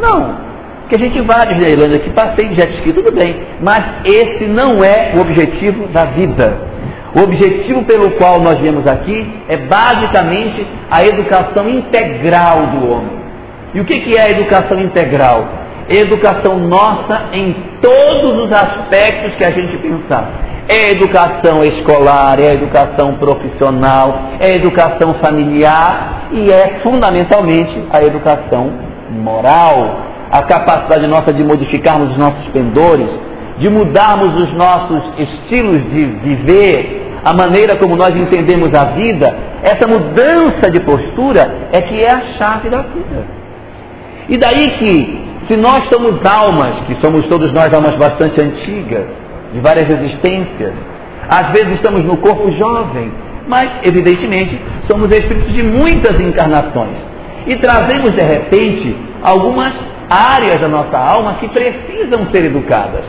Não. 0.02 0.50
Que 0.88 0.96
a 0.96 1.00
gente 1.00 1.22
vá 1.22 1.42
à 1.42 1.46
Disneylândia, 1.46 2.00
que 2.00 2.10
passeie 2.12 2.50
de 2.50 2.56
jet 2.56 2.74
ski, 2.78 2.94
tudo 2.94 3.12
bem. 3.12 3.36
Mas 3.62 3.84
esse 4.06 4.46
não 4.46 4.84
é 4.84 5.14
o 5.18 5.22
objetivo 5.22 5.88
da 5.88 6.06
vida. 6.06 6.58
O 7.16 7.24
objetivo 7.24 7.84
pelo 7.86 8.12
qual 8.12 8.40
nós 8.40 8.60
viemos 8.60 8.86
aqui 8.86 9.42
é 9.48 9.58
basicamente 9.58 10.66
a 10.92 11.02
educação 11.04 11.68
integral 11.68 12.68
do 12.68 12.92
homem. 12.92 13.20
E 13.74 13.80
o 13.80 13.86
que, 13.86 14.16
é 14.16 14.22
a 14.22 14.30
educação 14.30 14.80
integral? 14.80 15.48
Educação 15.90 16.60
nossa 16.60 17.30
em 17.34 17.56
todos 17.82 18.44
os 18.44 18.52
aspectos 18.52 19.36
que 19.36 19.46
a 19.46 19.52
gente 19.52 19.78
pensar. 19.78 20.30
É 20.68 20.92
educação 20.92 21.64
escolar, 21.64 22.40
é 22.40 22.54
educação 22.54 23.16
profissional, 23.16 24.20
é 24.40 24.56
educação 24.56 25.16
familiar 25.16 26.30
e 26.32 26.52
é 26.52 26.80
fundamentalmente 26.84 27.88
a 27.92 28.04
educação 28.04 28.72
moral. 29.10 30.06
A 30.32 30.44
capacidade 30.44 31.08
nossa 31.08 31.34
de 31.34 31.44
modificarmos 31.44 32.12
os 32.12 32.18
nossos 32.18 32.46
pendores, 32.50 33.10
de 33.60 33.70
mudarmos 33.70 34.36
os 34.36 34.54
nossos 34.54 35.04
estilos 35.18 35.84
de 35.92 36.06
viver, 36.24 37.10
a 37.24 37.34
maneira 37.34 37.78
como 37.78 37.96
nós 37.96 38.12
entendemos 38.12 38.74
a 38.74 38.86
vida, 38.92 39.36
essa 39.62 39.86
mudança 39.88 40.72
de 40.72 40.80
postura 40.80 41.70
é 41.72 41.82
que 41.82 42.02
é 42.02 42.10
a 42.10 42.22
chave 42.38 42.70
da 42.70 42.82
vida. 42.82 43.28
E 44.30 44.38
daí 44.38 44.70
que, 44.78 45.26
se 45.48 45.58
nós 45.58 45.84
somos 45.92 46.20
almas, 46.26 46.86
que 46.88 46.96
somos 47.02 47.26
todos 47.28 47.52
nós 47.52 47.74
almas 47.74 47.96
bastante 47.96 48.40
antigas, 48.42 49.06
de 49.54 49.60
várias 49.60 49.90
existências. 49.90 50.74
Às 51.28 51.52
vezes 51.52 51.76
estamos 51.76 52.06
no 52.06 52.18
corpo 52.18 52.52
jovem, 52.54 53.12
mas, 53.48 53.70
evidentemente, 53.84 54.60
somos 54.88 55.10
espíritos 55.12 55.52
de 55.54 55.64
muitas 55.64 56.20
encarnações. 56.22 56.98
E 57.48 57.56
trazemos, 57.56 58.12
de 58.12 58.24
repente, 58.24 58.96
algumas 59.24 59.74
áreas 60.10 60.62
da 60.62 60.68
nossa 60.68 60.98
alma 60.98 61.36
que 61.40 61.48
precisam 61.50 62.28
ser 62.34 62.46
educadas. 62.46 63.06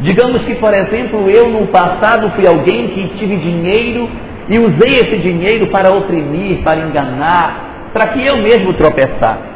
Digamos 0.00 0.42
que, 0.42 0.54
por 0.56 0.74
exemplo, 0.74 1.30
eu 1.30 1.48
no 1.48 1.68
passado 1.68 2.30
fui 2.30 2.46
alguém 2.46 2.88
que 2.88 3.08
tive 3.18 3.36
dinheiro 3.36 4.08
e 4.48 4.58
usei 4.58 4.90
esse 4.90 5.18
dinheiro 5.18 5.68
para 5.68 5.90
oprimir, 5.92 6.62
para 6.62 6.80
enganar, 6.80 7.90
para 7.92 8.08
que 8.08 8.26
eu 8.26 8.36
mesmo 8.38 8.72
tropeçasse, 8.72 9.52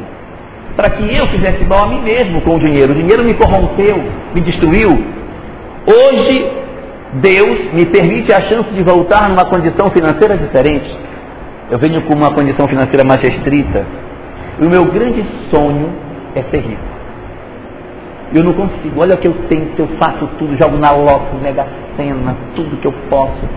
para 0.75 0.89
que 0.91 1.03
eu 1.03 1.27
fizesse 1.27 1.63
mal 1.65 1.85
a 1.85 1.87
mim 1.87 2.01
mesmo 2.01 2.41
com 2.41 2.55
o 2.55 2.59
dinheiro. 2.59 2.93
O 2.93 2.95
dinheiro 2.95 3.23
me 3.23 3.33
corrompeu, 3.33 4.01
me 4.33 4.41
destruiu, 4.41 5.17
Hoje, 5.87 6.45
Deus 7.13 7.71
me 7.71 7.85
permite 7.85 8.33
a 8.33 8.41
chance 8.41 8.69
de 8.71 8.83
voltar 8.83 9.29
numa 9.29 9.45
condição 9.45 9.89
financeira 9.89 10.35
diferente. 10.35 10.99
Eu 11.71 11.79
venho 11.79 12.01
com 12.01 12.13
uma 12.13 12.33
condição 12.33 12.67
financeira 12.67 13.05
mais 13.05 13.21
restrita. 13.21 13.85
E 14.59 14.65
o 14.65 14.69
meu 14.69 14.83
grande 14.91 15.25
sonho 15.49 15.93
é 16.35 16.41
ser 16.43 16.57
rico. 16.57 16.96
Eu 18.33 18.43
não 18.43 18.53
consigo. 18.53 18.99
Olha 18.99 19.15
o 19.15 19.17
que 19.17 19.27
eu 19.27 19.33
tenho, 19.47 19.69
eu 19.77 19.87
faço 19.99 20.27
tudo, 20.37 20.57
jogo 20.57 20.77
na 20.77 20.91
loto, 20.91 21.35
mega 21.41 21.65
cena, 21.95 22.35
tudo 22.55 22.77
que 22.77 22.87
eu 22.87 22.93
posso 23.09 23.47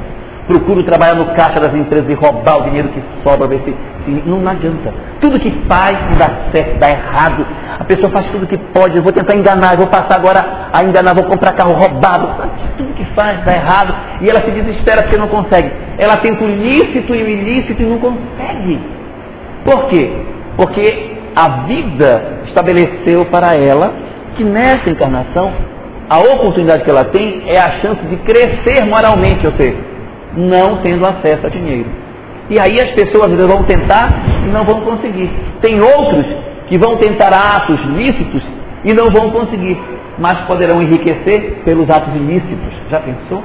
procuro 0.50 0.82
trabalhar 0.82 1.14
no 1.14 1.26
caixa 1.26 1.60
das 1.60 1.72
empresas 1.72 2.10
e 2.10 2.14
roubar 2.14 2.58
o 2.58 2.62
dinheiro 2.64 2.88
que 2.88 3.00
sobra, 3.22 3.46
ver 3.46 3.60
se, 3.64 3.74
se 4.04 4.28
não, 4.28 4.40
não 4.40 4.50
adianta. 4.50 4.92
Tudo 5.20 5.38
que 5.38 5.50
faz 5.68 5.96
não 6.10 6.18
dá 6.18 6.28
certo, 6.52 6.78
dá 6.80 6.90
errado. 6.90 7.46
A 7.78 7.84
pessoa 7.84 8.10
faz 8.10 8.26
tudo 8.32 8.48
que 8.48 8.58
pode, 8.74 8.96
eu 8.96 9.02
vou 9.02 9.12
tentar 9.12 9.36
enganar, 9.36 9.74
eu 9.74 9.78
vou 9.78 9.86
passar 9.86 10.16
agora 10.16 10.68
a 10.72 10.82
enganar, 10.82 11.14
vou 11.14 11.24
comprar 11.24 11.52
carro 11.52 11.74
roubado. 11.74 12.28
Tudo 12.76 12.92
que 12.94 13.04
faz 13.14 13.44
dá 13.44 13.52
errado. 13.52 13.94
E 14.20 14.28
ela 14.28 14.40
se 14.40 14.50
desespera 14.50 15.02
porque 15.02 15.16
não 15.16 15.28
consegue. 15.28 15.70
Ela 15.96 16.16
tenta 16.16 16.42
o 16.42 16.48
lícito 16.48 17.14
e 17.14 17.22
o 17.22 17.28
ilícito 17.28 17.80
e 17.80 17.86
não 17.86 17.98
consegue. 17.98 18.80
Por 19.64 19.84
quê? 19.88 20.10
Porque 20.56 21.16
a 21.36 21.48
vida 21.66 22.40
estabeleceu 22.46 23.24
para 23.26 23.54
ela 23.54 24.09
que 24.40 24.44
nessa 24.44 24.88
encarnação 24.88 25.52
a 26.08 26.18
oportunidade 26.18 26.82
que 26.82 26.90
ela 26.90 27.04
tem 27.04 27.42
é 27.46 27.58
a 27.58 27.72
chance 27.82 28.00
de 28.06 28.16
crescer 28.16 28.86
moralmente, 28.86 29.46
ou 29.46 29.52
seja, 29.52 29.76
não 30.34 30.78
tendo 30.78 31.06
acesso 31.06 31.46
a 31.46 31.50
dinheiro. 31.50 31.88
E 32.48 32.58
aí 32.58 32.76
as 32.82 32.90
pessoas 32.92 33.30
vão 33.46 33.62
tentar 33.64 34.08
e 34.44 34.48
não 34.48 34.64
vão 34.64 34.80
conseguir. 34.80 35.30
Tem 35.60 35.78
outros 35.80 36.24
que 36.66 36.78
vão 36.78 36.96
tentar 36.96 37.28
atos 37.28 37.80
lícitos 37.84 38.42
e 38.82 38.94
não 38.94 39.10
vão 39.10 39.30
conseguir, 39.30 39.78
mas 40.18 40.40
poderão 40.46 40.82
enriquecer 40.82 41.62
pelos 41.64 41.88
atos 41.90 42.14
ilícitos. 42.16 42.74
Já 42.90 43.00
pensou? 43.00 43.44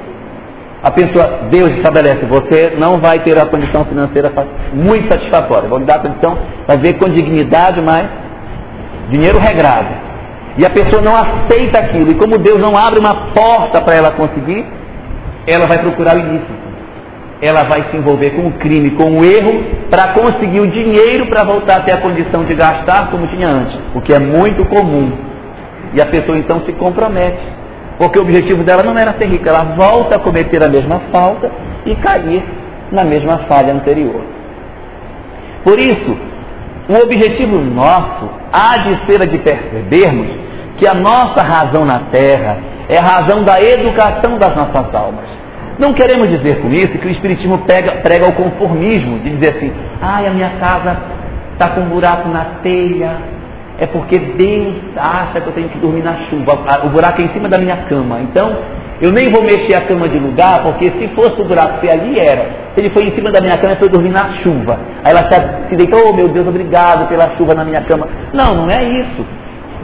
a 0.82 0.90
pessoa, 0.90 1.48
Deus 1.50 1.70
estabelece, 1.70 2.26
você 2.26 2.76
não 2.78 3.00
vai 3.00 3.18
ter 3.20 3.36
a 3.38 3.46
condição 3.46 3.84
financeira 3.86 4.32
muito 4.72 5.10
satisfatória. 5.10 5.68
Vamos 5.68 5.86
dar 5.86 5.96
a 5.96 6.00
condição, 6.00 6.38
vai 6.66 6.76
ver 6.76 6.94
com 6.98 7.08
dignidade, 7.08 7.80
mas 7.80 8.06
dinheiro 9.10 9.38
regrado. 9.38 10.05
E 10.58 10.64
a 10.64 10.70
pessoa 10.70 11.02
não 11.02 11.14
aceita 11.14 11.78
aquilo. 11.78 12.10
E 12.10 12.14
como 12.14 12.38
Deus 12.38 12.58
não 12.58 12.76
abre 12.76 12.98
uma 12.98 13.32
porta 13.32 13.82
para 13.82 13.94
ela 13.94 14.12
conseguir, 14.12 14.64
ela 15.46 15.66
vai 15.66 15.78
procurar 15.78 16.16
o 16.16 16.20
ilícito. 16.20 16.66
Ela 17.40 17.64
vai 17.64 17.90
se 17.90 17.96
envolver 17.96 18.30
com 18.30 18.46
o 18.46 18.52
crime, 18.52 18.92
com 18.92 19.18
o 19.18 19.24
erro, 19.24 19.62
para 19.90 20.14
conseguir 20.14 20.60
o 20.60 20.66
dinheiro 20.66 21.26
para 21.26 21.44
voltar 21.44 21.78
a 21.78 21.82
ter 21.82 21.94
a 21.94 22.00
condição 22.00 22.44
de 22.44 22.54
gastar 22.54 23.10
como 23.10 23.26
tinha 23.26 23.48
antes, 23.48 23.78
o 23.94 24.00
que 24.00 24.14
é 24.14 24.18
muito 24.18 24.64
comum. 24.64 25.12
E 25.92 26.00
a 26.00 26.06
pessoa 26.06 26.38
então 26.38 26.62
se 26.64 26.72
compromete, 26.72 27.42
porque 27.98 28.18
o 28.18 28.22
objetivo 28.22 28.64
dela 28.64 28.82
não 28.82 28.96
era 28.98 29.12
ser 29.18 29.26
rica, 29.26 29.50
ela 29.50 29.76
volta 29.76 30.16
a 30.16 30.18
cometer 30.18 30.64
a 30.64 30.68
mesma 30.68 31.02
falta 31.12 31.50
e 31.84 31.94
cair 31.96 32.42
na 32.90 33.04
mesma 33.04 33.40
falha 33.40 33.74
anterior. 33.74 34.22
Por 35.62 35.78
isso, 35.78 36.16
o 36.88 37.02
objetivo 37.02 37.58
nosso 37.58 38.30
há 38.52 38.78
de 38.78 39.06
ser 39.06 39.22
a 39.22 39.26
de 39.26 39.38
percebermos 39.38 40.45
que 40.76 40.86
a 40.86 40.94
nossa 40.94 41.42
razão 41.44 41.84
na 41.84 42.00
terra 42.10 42.58
é 42.88 42.98
a 42.98 43.02
razão 43.02 43.44
da 43.44 43.60
educação 43.60 44.38
das 44.38 44.54
nossas 44.54 44.94
almas. 44.94 45.24
Não 45.78 45.92
queremos 45.92 46.28
dizer 46.30 46.60
com 46.62 46.68
isso 46.68 46.98
que 46.98 47.06
o 47.06 47.10
Espiritismo 47.10 47.58
prega, 47.58 47.96
prega 47.96 48.28
o 48.28 48.32
conformismo, 48.32 49.18
de 49.18 49.36
dizer 49.36 49.56
assim, 49.56 49.72
ai, 50.00 50.26
a 50.26 50.30
minha 50.30 50.50
casa 50.58 50.96
está 51.52 51.70
com 51.70 51.82
um 51.82 51.88
buraco 51.88 52.28
na 52.28 52.44
telha, 52.62 53.16
é 53.78 53.86
porque 53.86 54.18
Deus 54.18 54.74
acha 54.96 55.40
que 55.40 55.48
eu 55.48 55.52
tenho 55.52 55.68
que 55.68 55.78
dormir 55.78 56.02
na 56.02 56.14
chuva, 56.30 56.58
o 56.84 56.88
buraco 56.88 57.20
é 57.20 57.26
em 57.26 57.32
cima 57.32 57.48
da 57.48 57.58
minha 57.58 57.76
cama. 57.88 58.20
Então, 58.20 58.56
eu 59.02 59.12
nem 59.12 59.30
vou 59.30 59.42
mexer 59.42 59.76
a 59.76 59.82
cama 59.82 60.08
de 60.08 60.18
lugar, 60.18 60.62
porque 60.62 60.90
se 60.92 61.08
fosse 61.08 61.38
o 61.42 61.44
buraco 61.44 61.80
se 61.80 61.90
ali 61.90 62.18
era, 62.18 62.44
se 62.74 62.80
ele 62.80 62.90
foi 62.90 63.04
em 63.04 63.14
cima 63.14 63.30
da 63.30 63.42
minha 63.42 63.58
cama, 63.58 63.76
foi 63.76 63.90
dormir 63.90 64.10
na 64.10 64.32
chuva. 64.42 64.78
Aí 65.04 65.12
ela 65.12 65.28
se 65.68 65.76
deitou, 65.76 66.00
oh 66.08 66.16
meu 66.16 66.28
Deus, 66.28 66.46
obrigado 66.46 67.06
pela 67.06 67.36
chuva 67.36 67.54
na 67.54 67.64
minha 67.64 67.82
cama. 67.82 68.08
Não, 68.32 68.54
não 68.54 68.70
é 68.70 68.82
isso. 68.82 69.26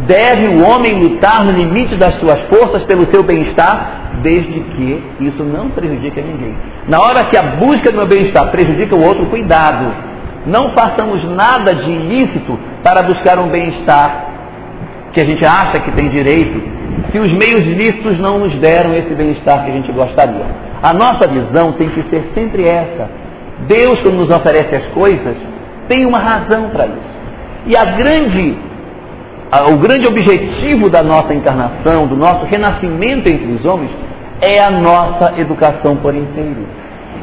Deve 0.07 0.49
o 0.49 0.69
homem 0.69 1.01
lutar 1.01 1.45
no 1.45 1.53
limite 1.53 1.97
das 1.97 2.19
suas 2.19 2.41
forças 2.49 2.83
pelo 2.85 3.07
seu 3.13 3.23
bem-estar, 3.23 4.21
desde 4.23 4.61
que 4.61 5.03
isso 5.21 5.45
não 5.45 5.71
prejudique 5.71 6.19
a 6.19 6.23
ninguém. 6.23 6.57
Na 6.89 7.01
hora 7.01 7.25
que 7.27 7.37
a 7.37 7.43
busca 7.43 7.91
do 7.91 7.99
meu 7.99 8.07
bem-estar 8.07 8.51
prejudica 8.51 8.97
o 8.97 9.05
outro, 9.05 9.27
cuidado. 9.27 9.95
Não 10.45 10.73
façamos 10.73 11.23
nada 11.37 11.73
de 11.75 11.89
ilícito 11.89 12.59
para 12.83 13.03
buscar 13.03 13.39
um 13.39 13.49
bem-estar 13.49 14.33
que 15.13 15.21
a 15.21 15.25
gente 15.25 15.45
acha 15.45 15.79
que 15.81 15.93
tem 15.93 16.09
direito, 16.09 16.61
se 17.13 17.19
os 17.19 17.31
meios 17.33 17.61
lícitos 17.61 18.19
não 18.19 18.39
nos 18.39 18.55
deram 18.57 18.95
esse 18.95 19.15
bem-estar 19.15 19.65
que 19.65 19.71
a 19.71 19.75
gente 19.75 19.93
gostaria. 19.93 20.47
A 20.83 20.93
nossa 20.93 21.29
visão 21.29 21.73
tem 21.73 21.91
que 21.91 22.03
ser 22.11 22.31
sempre 22.35 22.65
essa. 22.65 23.09
Deus, 23.69 24.01
quando 24.01 24.17
nos 24.17 24.31
oferece 24.31 24.75
as 24.75 24.87
coisas, 24.87 25.37
tem 25.87 26.07
uma 26.07 26.19
razão 26.19 26.71
para 26.71 26.87
isso. 26.87 27.13
E 27.67 27.77
a 27.77 27.85
grande 27.85 28.57
o 29.61 29.77
grande 29.77 30.07
objetivo 30.07 30.89
da 30.89 31.03
nossa 31.03 31.35
encarnação, 31.35 32.07
do 32.07 32.17
nosso 32.17 32.47
renascimento 32.47 33.29
entre 33.29 33.53
os 33.53 33.65
homens, 33.67 33.91
é 34.41 34.63
a 34.63 34.71
nossa 34.71 35.39
educação 35.39 35.97
por 35.97 36.15
inteiro. 36.15 36.67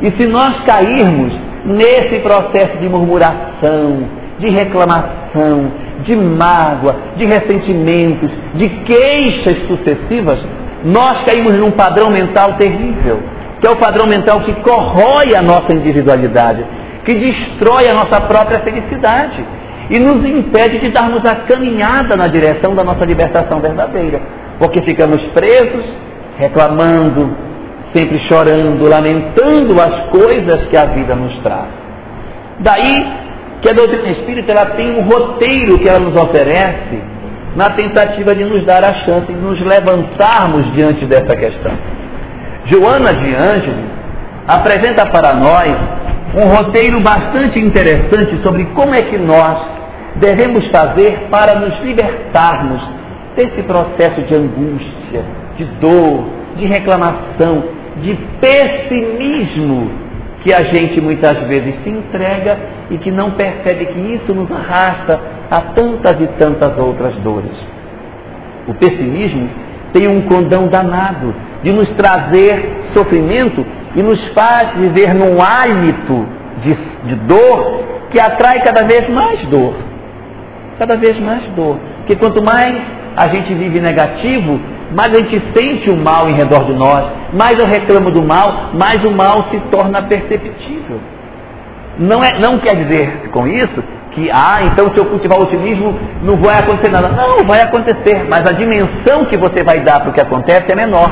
E 0.01 0.11
se 0.11 0.27
nós 0.27 0.61
cairmos 0.63 1.33
nesse 1.65 2.19
processo 2.19 2.77
de 2.77 2.87
murmuração, 2.87 4.03
de 4.37 4.49
reclamação, 4.49 5.71
de 6.03 6.15
mágoa, 6.15 6.95
de 7.17 7.25
ressentimentos, 7.25 8.29
de 8.53 8.69
queixas 8.69 9.67
sucessivas, 9.67 10.39
nós 10.83 11.25
caímos 11.25 11.55
num 11.55 11.71
padrão 11.71 12.09
mental 12.09 12.53
terrível, 12.53 13.21
que 13.59 13.67
é 13.67 13.71
o 13.71 13.77
padrão 13.77 14.07
mental 14.07 14.41
que 14.41 14.53
corrói 14.61 15.35
a 15.37 15.41
nossa 15.41 15.73
individualidade, 15.73 16.63
que 17.03 17.15
destrói 17.15 17.89
a 17.89 17.93
nossa 17.93 18.21
própria 18.21 18.61
felicidade 18.61 19.43
e 19.89 19.99
nos 19.99 20.23
impede 20.23 20.79
de 20.79 20.89
darmos 20.89 21.25
a 21.25 21.35
caminhada 21.47 22.15
na 22.15 22.27
direção 22.27 22.75
da 22.75 22.83
nossa 22.83 23.03
libertação 23.05 23.59
verdadeira, 23.59 24.21
porque 24.59 24.81
ficamos 24.83 25.21
presos, 25.33 25.85
reclamando, 26.37 27.35
sempre 27.93 28.19
chorando, 28.27 28.87
lamentando 28.87 29.73
as 29.81 30.09
coisas 30.09 30.67
que 30.69 30.77
a 30.77 30.85
vida 30.85 31.15
nos 31.15 31.35
traz. 31.37 31.69
Daí 32.59 33.29
que 33.61 33.69
a 33.69 33.73
doutrina 33.73 34.11
espírita 34.11 34.51
ela 34.51 34.67
tem 34.67 34.95
um 34.95 35.01
roteiro 35.01 35.79
que 35.79 35.89
ela 35.89 35.99
nos 35.99 36.15
oferece 36.15 37.01
na 37.55 37.71
tentativa 37.71 38.35
de 38.35 38.43
nos 38.45 38.63
dar 38.65 38.83
a 38.83 38.93
chance 39.05 39.25
de 39.25 39.39
nos 39.39 39.59
levantarmos 39.59 40.71
diante 40.73 41.05
dessa 41.05 41.35
questão. 41.35 41.71
Joana 42.65 43.13
de 43.13 43.35
Ângelo 43.35 43.83
apresenta 44.47 45.07
para 45.07 45.33
nós 45.35 45.73
um 46.35 46.47
roteiro 46.47 46.99
bastante 47.01 47.59
interessante 47.59 48.39
sobre 48.43 48.65
como 48.75 48.93
é 48.93 49.01
que 49.01 49.17
nós 49.17 49.78
devemos 50.15 50.67
fazer 50.67 51.27
para 51.29 51.59
nos 51.59 51.79
libertarmos 51.81 52.81
desse 53.35 53.63
processo 53.63 54.21
de 54.23 54.35
angústia, 54.35 55.23
de 55.57 55.65
dor, 55.79 56.25
de 56.55 56.65
reclamação, 56.65 57.63
de 57.97 58.15
pessimismo 58.39 59.91
que 60.43 60.53
a 60.53 60.63
gente 60.63 61.01
muitas 61.01 61.37
vezes 61.47 61.75
se 61.83 61.89
entrega 61.89 62.57
e 62.89 62.97
que 62.97 63.11
não 63.11 63.31
percebe 63.31 63.85
que 63.87 63.99
isso 63.99 64.33
nos 64.33 64.49
arrasta 64.51 65.19
a 65.51 65.61
tantas 65.73 66.19
e 66.21 66.27
tantas 66.39 66.77
outras 66.77 67.15
dores. 67.17 67.51
O 68.67 68.73
pessimismo 68.73 69.49
tem 69.93 70.07
um 70.07 70.21
condão 70.21 70.67
danado 70.67 71.33
de 71.63 71.73
nos 71.73 71.89
trazer 71.89 72.89
sofrimento 72.95 73.65
e 73.95 74.01
nos 74.01 74.19
faz 74.29 74.77
viver 74.77 75.13
num 75.13 75.37
hálito 75.41 76.25
de, 76.61 76.77
de 77.07 77.15
dor 77.25 77.83
que 78.11 78.19
atrai 78.19 78.61
cada 78.61 78.85
vez 78.87 79.09
mais 79.09 79.45
dor 79.47 79.88
cada 80.79 80.95
vez 80.95 81.19
mais 81.19 81.43
dor. 81.55 81.77
Porque 81.97 82.15
quanto 82.15 82.41
mais 82.41 82.75
a 83.15 83.27
gente 83.27 83.53
vive 83.53 83.79
negativo, 83.79 84.59
mais 84.95 85.09
a 85.09 85.17
gente 85.17 85.43
sente 85.53 85.89
o 85.89 85.97
mal 85.97 86.29
em 86.29 86.33
redor 86.33 86.63
de 86.63 86.73
nós, 86.73 87.05
mais 87.33 87.59
eu 87.59 87.67
reclamo 87.67 88.09
do 88.09 88.23
mal, 88.23 88.71
mais 88.73 89.03
o 89.03 89.11
mal 89.11 89.49
se 89.51 89.59
torna 89.69 90.01
perceptível. 90.03 90.99
Não, 91.99 92.23
é, 92.23 92.39
não 92.39 92.57
quer 92.59 92.75
dizer 92.75 93.29
com 93.31 93.45
isso 93.45 93.83
que, 94.11 94.31
ah, 94.31 94.59
então 94.63 94.87
se 94.93 94.97
eu 94.97 95.05
cultivar 95.05 95.37
o 95.37 95.43
otimismo 95.43 95.93
não 96.23 96.37
vai 96.37 96.57
acontecer 96.57 96.89
nada. 96.89 97.09
Não, 97.09 97.45
vai 97.45 97.61
acontecer, 97.61 98.25
mas 98.29 98.39
a 98.49 98.53
dimensão 98.53 99.25
que 99.25 99.37
você 99.37 99.63
vai 99.63 99.81
dar 99.81 99.99
para 99.99 100.09
o 100.09 100.13
que 100.13 100.21
acontece 100.21 100.71
é 100.71 100.75
menor. 100.75 101.11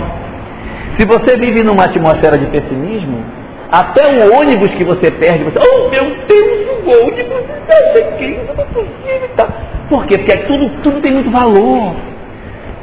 Se 0.97 1.05
você 1.05 1.37
vive 1.37 1.61
numa 1.61 1.83
atmosfera 1.83 2.37
de 2.37 2.47
pessimismo, 2.47 3.23
até 3.71 4.25
o 4.25 4.39
ônibus 4.39 4.69
que 4.75 4.83
você 4.83 5.11
perde, 5.11 5.43
você, 5.43 5.59
oh 5.59 5.89
meu 5.89 6.03
Deus, 6.25 6.67
o 6.85 7.05
ônibus 7.05 7.39
está 7.61 8.17
cheio, 8.17 8.39
não 8.45 8.63
é 8.63 8.67
possível. 8.67 9.29
Tá. 9.35 9.47
Por 9.89 10.05
quê? 10.05 10.17
Porque 10.17 10.37
tudo, 10.45 10.69
tudo 10.83 11.01
tem 11.01 11.11
muito 11.11 11.31
valor. 11.31 11.95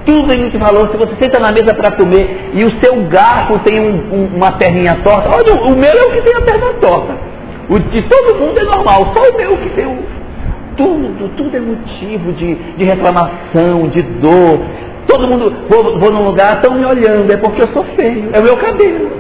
Tudo 0.05 0.29
tem 0.29 0.38
muito 0.38 0.59
valor. 0.59 0.90
Se 0.90 0.97
você 0.97 1.14
senta 1.18 1.40
na 1.40 1.53
mesa 1.53 1.75
para 1.75 1.92
comer 1.92 2.51
e 2.53 2.64
o 2.64 2.70
seu 2.83 3.03
garfo 3.09 3.59
tem 3.61 3.81
um, 3.81 4.14
um, 4.14 4.37
uma 4.37 4.53
perninha 4.53 4.97
torta, 5.03 5.31
olha, 5.31 5.55
o 5.64 5.77
meu 5.77 5.90
é 5.90 6.03
o 6.07 6.12
que 6.12 6.20
tem 6.20 6.37
a 6.37 6.42
perna 6.42 6.75
torta. 6.75 7.16
O 7.68 7.79
de 7.79 8.03
todo 8.03 8.38
mundo 8.38 8.59
é 8.59 8.64
normal, 8.64 9.14
só 9.14 9.31
o 9.31 9.37
meu 9.37 9.57
que 9.57 9.70
tem. 9.70 9.99
Tudo, 10.77 11.31
tudo 11.37 11.57
é 11.57 11.61
motivo 11.61 12.33
de, 12.33 12.55
de 12.55 12.85
reclamação, 12.85 13.88
de 13.88 14.03
dor. 14.03 14.61
Todo 15.07 15.29
mundo, 15.29 15.55
vou, 15.70 15.99
vou 15.99 16.11
num 16.11 16.25
lugar, 16.25 16.57
estão 16.57 16.75
me 16.75 16.85
olhando, 16.85 17.33
é 17.33 17.37
porque 17.37 17.62
eu 17.62 17.68
sou 17.73 17.85
feio, 17.97 18.31
é 18.33 18.40
o 18.40 18.42
meu 18.42 18.57
cabelo. 18.57 19.11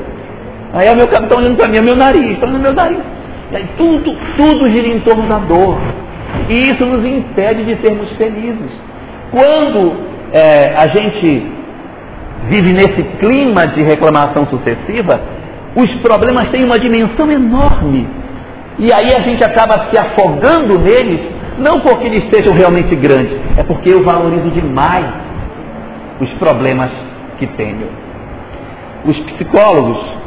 Aí 0.74 0.92
o 0.92 0.96
meu 0.96 1.04
está 1.04 1.36
olhando 1.36 1.56
para 1.56 1.68
mim, 1.68 1.76
é 1.76 1.80
meu 1.80 1.96
nariz, 1.96 2.32
está 2.32 2.46
olhando 2.46 2.62
meu 2.62 2.74
nariz. 2.74 2.98
Aí 3.54 3.66
tudo, 3.76 4.16
tudo 4.36 4.68
gira 4.68 4.88
em 4.88 5.00
torno 5.00 5.28
da 5.28 5.38
dor. 5.38 5.78
E 6.48 6.60
isso 6.62 6.84
nos 6.84 7.06
impede 7.06 7.64
de 7.64 7.80
sermos 7.80 8.10
felizes. 8.16 8.72
Quando 9.30 9.92
é, 10.32 10.74
a 10.76 10.88
gente 10.88 11.46
vive 12.48 12.72
nesse 12.72 13.02
clima 13.20 13.68
de 13.68 13.82
reclamação 13.82 14.46
sucessiva, 14.46 15.20
os 15.76 15.90
problemas 16.00 16.50
têm 16.50 16.64
uma 16.64 16.78
dimensão 16.78 17.30
enorme. 17.30 18.08
E 18.76 18.92
aí 18.92 19.14
a 19.14 19.20
gente 19.20 19.44
acaba 19.44 19.88
se 19.90 19.96
afogando 19.96 20.78
neles, 20.80 21.20
não 21.58 21.80
porque 21.80 22.06
eles 22.06 22.24
sejam 22.34 22.52
realmente 22.52 22.96
grandes, 22.96 23.38
é 23.56 23.62
porque 23.62 23.90
eu 23.90 24.02
valorizo 24.02 24.50
demais 24.50 25.06
os 26.20 26.30
problemas 26.32 26.90
que 27.38 27.46
tenho. 27.46 27.86
Os 29.04 29.16
psicólogos 29.20 30.23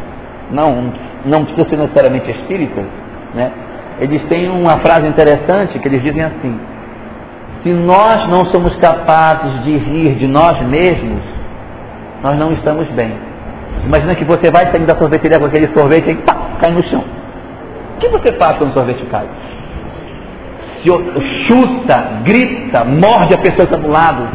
não, 0.51 0.93
não 1.25 1.45
precisa 1.45 1.69
ser 1.69 1.77
necessariamente 1.77 2.31
espírita, 2.31 2.83
né? 3.33 3.51
eles 3.99 4.21
têm 4.27 4.49
uma 4.49 4.77
frase 4.79 5.07
interessante 5.07 5.79
que 5.79 5.87
eles 5.87 6.01
dizem 6.03 6.23
assim: 6.23 6.59
se 7.63 7.69
nós 7.73 8.27
não 8.29 8.45
somos 8.45 8.75
capazes 8.77 9.63
de 9.63 9.77
rir 9.77 10.15
de 10.15 10.27
nós 10.27 10.61
mesmos, 10.67 11.21
nós 12.21 12.37
não 12.37 12.53
estamos 12.53 12.87
bem. 12.89 13.11
Imagina 13.85 14.15
que 14.15 14.25
você 14.25 14.51
vai 14.51 14.71
saindo 14.71 14.85
da 14.85 14.95
sorveteria 14.95 15.39
com 15.39 15.45
aquele 15.45 15.67
sorvete 15.73 16.11
e 16.11 16.15
pá, 16.15 16.35
cai 16.59 16.71
no 16.71 16.83
chão. 16.87 17.03
O 17.95 17.99
que 17.99 18.09
você 18.09 18.33
faz 18.33 18.57
quando 18.57 18.71
o 18.71 18.73
sorvete 18.73 19.03
cai? 19.05 19.25
Chuta, 21.47 22.21
grita, 22.23 22.83
morde 22.85 23.33
a 23.33 23.37
pessoa 23.37 23.67
que 23.67 23.73
está 23.73 23.77
do 23.77 23.89
lado, 23.89 24.27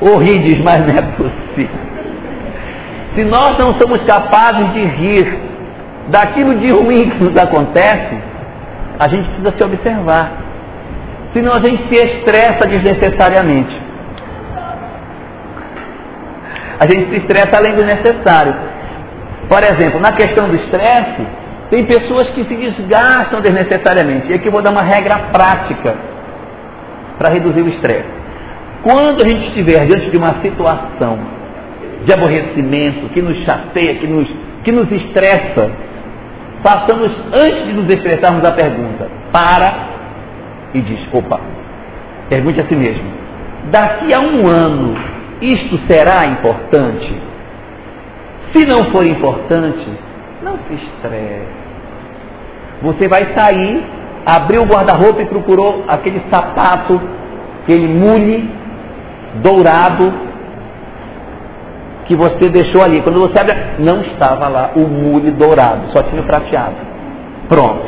ou 0.00 0.18
ri 0.18 0.38
diz, 0.38 0.58
mas 0.62 0.78
não 0.78 0.94
é 0.94 1.02
possível. 1.02 1.87
Se 3.18 3.24
nós 3.24 3.58
não 3.58 3.74
somos 3.80 4.00
capazes 4.04 4.72
de 4.74 4.78
rir 4.78 5.40
daquilo 6.06 6.54
de 6.54 6.70
ruim 6.70 7.10
que 7.10 7.24
nos 7.24 7.36
acontece, 7.36 8.16
a 8.96 9.08
gente 9.08 9.28
precisa 9.30 9.54
se 9.58 9.64
observar. 9.64 10.30
Senão 11.32 11.50
a 11.50 11.58
gente 11.58 11.88
se 11.88 11.94
estressa 11.94 12.68
desnecessariamente. 12.68 13.76
A 16.78 16.84
gente 16.84 17.10
se 17.10 17.16
estressa 17.16 17.58
além 17.58 17.74
do 17.74 17.84
necessário. 17.84 18.54
Por 19.48 19.64
exemplo, 19.64 19.98
na 19.98 20.12
questão 20.12 20.48
do 20.48 20.54
estresse, 20.54 21.26
tem 21.70 21.86
pessoas 21.86 22.30
que 22.30 22.44
se 22.44 22.54
desgastam 22.54 23.40
desnecessariamente. 23.40 24.30
E 24.30 24.34
aqui 24.34 24.46
eu 24.46 24.52
vou 24.52 24.62
dar 24.62 24.70
uma 24.70 24.82
regra 24.82 25.18
prática 25.32 25.96
para 27.18 27.34
reduzir 27.34 27.62
o 27.62 27.68
estresse. 27.68 28.10
Quando 28.84 29.24
a 29.24 29.28
gente 29.28 29.48
estiver 29.48 29.86
diante 29.86 30.08
de 30.08 30.16
uma 30.16 30.40
situação 30.40 31.37
de 32.08 32.14
aborrecimento 32.14 33.10
que 33.10 33.20
nos 33.20 33.36
chateia, 33.44 33.96
que 33.96 34.06
nos, 34.06 34.26
que 34.64 34.72
nos 34.72 34.90
estressa, 34.90 35.70
façamos, 36.62 37.12
antes 37.34 37.66
de 37.66 37.72
nos 37.74 37.90
estressarmos, 37.90 38.42
a 38.48 38.52
pergunta: 38.52 39.10
para 39.30 39.74
e 40.72 40.80
diz: 40.80 41.00
opa, 41.12 41.38
pergunte 42.30 42.62
a 42.62 42.66
si 42.66 42.74
mesmo, 42.74 43.04
daqui 43.70 44.14
a 44.14 44.20
um 44.20 44.48
ano 44.48 44.96
isto 45.42 45.78
será 45.86 46.24
importante? 46.26 47.12
Se 48.54 48.64
não 48.64 48.86
for 48.86 49.06
importante, 49.06 49.86
não 50.42 50.56
se 50.66 50.74
estresse. 50.74 51.58
Você 52.80 53.06
vai 53.06 53.34
sair, 53.36 53.84
abriu 54.24 54.62
o 54.62 54.66
guarda-roupa 54.66 55.20
e 55.20 55.26
procurou 55.26 55.84
aquele 55.86 56.22
sapato, 56.30 56.98
aquele 57.64 57.86
mule 57.86 58.48
dourado 59.42 60.27
que 62.08 62.16
você 62.16 62.48
deixou 62.48 62.82
ali. 62.82 63.02
Quando 63.02 63.20
você 63.20 63.38
abre, 63.38 63.54
não 63.78 64.00
estava 64.00 64.48
lá 64.48 64.70
o 64.74 64.80
mule 64.80 65.30
dourado, 65.30 65.92
só 65.92 66.02
tinha 66.02 66.22
o 66.22 66.24
prateado. 66.24 66.76
Pronto. 67.48 67.86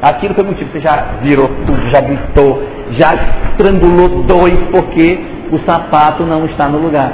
Aquilo 0.00 0.34
foi 0.34 0.42
motivo, 0.42 0.72
você 0.72 0.80
já 0.80 0.96
virou 1.22 1.46
tudo, 1.46 1.90
já 1.92 2.00
gritou, 2.00 2.60
já 2.90 3.10
estrangulou 3.14 4.24
dois, 4.24 4.58
porque 4.72 5.20
o 5.52 5.58
sapato 5.60 6.24
não 6.24 6.46
está 6.46 6.68
no 6.68 6.78
lugar. 6.78 7.12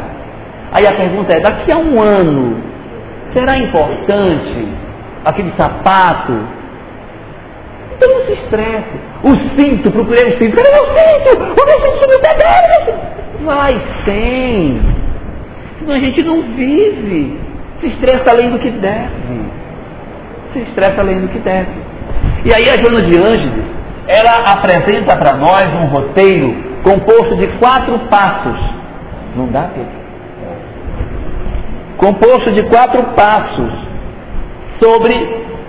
Aí 0.72 0.86
a 0.86 0.92
pergunta 0.92 1.36
é: 1.36 1.40
daqui 1.40 1.70
a 1.70 1.76
um 1.76 2.00
ano, 2.00 2.62
será 3.34 3.58
importante 3.58 4.68
aquele 5.24 5.52
sapato? 5.58 6.32
Então 7.94 8.08
não 8.08 8.24
se 8.26 8.32
estresse. 8.32 9.08
O 9.24 9.30
cinto, 9.58 9.90
procurei 9.90 10.34
o 10.34 10.38
cinto. 10.38 10.56
Cadê 10.56 10.70
meu 10.70 10.86
cinto? 10.96 11.42
O 11.42 11.66
meu 11.66 11.80
cinto 11.84 11.98
sumiu 12.00 12.20
pegando. 12.20 13.44
Vai 13.44 13.82
sem. 14.04 14.97
Senão 15.88 15.96
a 15.96 16.04
gente 16.04 16.22
não 16.22 16.42
vive. 16.54 17.40
Se 17.80 17.86
estressa 17.86 18.30
além 18.30 18.50
do 18.50 18.58
que 18.58 18.70
deve. 18.70 19.40
Se 20.52 20.58
estressa 20.60 21.00
além 21.00 21.18
do 21.18 21.28
que 21.28 21.38
deve. 21.38 21.70
E 22.44 22.52
aí 22.52 22.64
a 22.68 22.82
Joana 22.82 23.08
de 23.08 23.16
Ângeles, 23.16 23.64
ela 24.06 24.52
apresenta 24.52 25.16
para 25.16 25.38
nós 25.38 25.64
um 25.80 25.86
roteiro 25.86 26.54
composto 26.82 27.36
de 27.36 27.46
quatro 27.58 27.98
passos. 28.10 28.60
Não 29.34 29.46
dá, 29.46 29.70
Pedro? 29.74 29.98
Composto 31.96 32.52
de 32.52 32.62
quatro 32.64 33.02
passos 33.14 33.72
sobre 34.82 35.14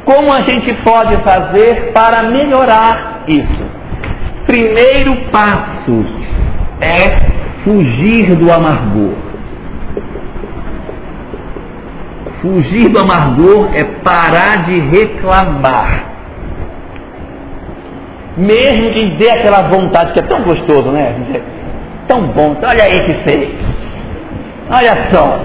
como 0.03 0.33
a 0.33 0.41
gente 0.41 0.73
pode 0.83 1.15
fazer 1.23 1.93
para 1.93 2.23
melhorar 2.23 3.23
isso. 3.25 3.65
Primeiro 4.45 5.15
passo 5.31 6.05
é 6.81 7.63
fugir 7.63 8.35
do 8.35 8.51
amargor. 8.51 9.28
Fugir 12.41 12.89
do 12.89 12.99
amargor 12.99 13.69
é 13.73 13.83
parar 14.01 14.65
de 14.65 14.79
reclamar. 14.79 16.05
Mesmo 18.37 18.91
que 18.91 19.05
dê 19.17 19.29
aquela 19.29 19.67
vontade, 19.67 20.13
que 20.13 20.19
é 20.19 20.23
tão 20.23 20.43
gostoso, 20.43 20.89
né? 20.91 21.13
Tão 22.07 22.21
bom. 22.27 22.55
Olha 22.63 22.83
aí 22.83 23.05
que 23.05 23.13
fez. 23.29 23.49
Olha 24.69 25.11
só. 25.11 25.41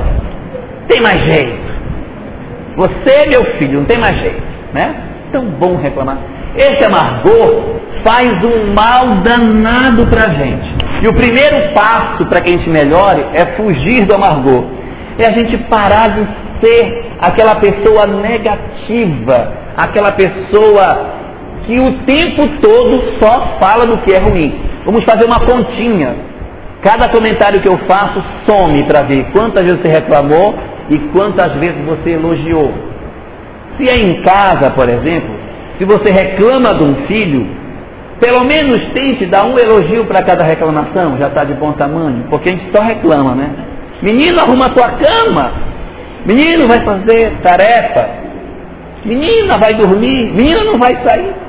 Tem 0.86 1.00
mais 1.02 1.20
jeito. 1.24 1.64
Você, 2.76 3.28
meu 3.28 3.44
filho, 3.56 3.80
não 3.80 3.86
tem 3.86 3.98
mais 3.98 4.16
jeito. 4.18 4.42
Né? 4.72 4.94
Tão 5.32 5.44
bom 5.46 5.76
reclamar. 5.76 6.18
Esse 6.56 6.84
amargor 6.84 7.80
faz 8.04 8.30
um 8.44 8.72
mal 8.72 9.22
danado 9.22 10.06
para 10.06 10.32
gente. 10.34 10.74
E 11.02 11.08
o 11.08 11.14
primeiro 11.14 11.74
passo 11.74 12.24
para 12.26 12.40
que 12.40 12.50
a 12.50 12.56
gente 12.56 12.70
melhore 12.70 13.26
é 13.34 13.56
fugir 13.56 14.06
do 14.06 14.14
amargor. 14.14 14.64
É 15.18 15.26
a 15.26 15.32
gente 15.36 15.56
parar 15.68 16.08
de 16.08 16.43
ser 16.64 17.12
aquela 17.20 17.56
pessoa 17.56 18.06
negativa, 18.06 19.52
aquela 19.76 20.12
pessoa 20.12 21.14
que 21.66 21.78
o 21.80 21.92
tempo 22.04 22.46
todo 22.60 23.18
só 23.18 23.58
fala 23.60 23.86
do 23.86 23.98
que 23.98 24.14
é 24.14 24.18
ruim. 24.18 24.60
Vamos 24.84 25.04
fazer 25.04 25.24
uma 25.24 25.40
continha. 25.40 26.14
Cada 26.82 27.08
comentário 27.08 27.60
que 27.60 27.68
eu 27.68 27.78
faço 27.88 28.22
some 28.46 28.82
para 28.84 29.02
ver 29.02 29.26
quantas 29.32 29.62
vezes 29.62 29.80
você 29.80 29.88
reclamou 29.88 30.54
e 30.90 30.98
quantas 31.12 31.54
vezes 31.54 31.82
você 31.84 32.10
elogiou. 32.10 32.72
Se 33.76 33.88
é 33.88 33.94
em 33.94 34.22
casa, 34.22 34.70
por 34.70 34.88
exemplo, 34.88 35.34
se 35.78 35.84
você 35.84 36.12
reclama 36.12 36.74
de 36.74 36.84
um 36.84 36.94
filho, 37.06 37.46
pelo 38.20 38.44
menos 38.44 38.92
tente 38.92 39.26
dar 39.26 39.46
um 39.46 39.58
elogio 39.58 40.04
para 40.04 40.22
cada 40.22 40.44
reclamação, 40.44 41.16
já 41.18 41.28
está 41.28 41.44
de 41.44 41.54
bom 41.54 41.72
tamanho, 41.72 42.26
porque 42.28 42.50
a 42.50 42.52
gente 42.52 42.70
só 42.70 42.82
reclama, 42.82 43.34
né? 43.34 43.50
Menino, 44.02 44.38
arruma 44.40 44.66
a 44.66 44.70
tua 44.70 44.90
cama. 44.90 45.52
Menino, 46.24 46.66
vai 46.68 46.84
fazer 46.84 47.32
tarefa. 47.42 48.08
Menina, 49.04 49.58
vai 49.58 49.74
dormir. 49.74 50.32
Menina, 50.32 50.64
não 50.64 50.78
vai 50.78 50.92
sair 51.06 51.44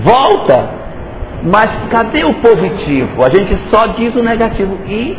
volta. 0.00 0.68
Mas 1.42 1.68
cadê 1.90 2.24
o 2.24 2.34
positivo? 2.34 3.22
A 3.24 3.30
gente 3.30 3.56
só 3.70 3.86
diz 3.98 4.14
o 4.14 4.22
negativo 4.22 4.78
e 4.86 5.16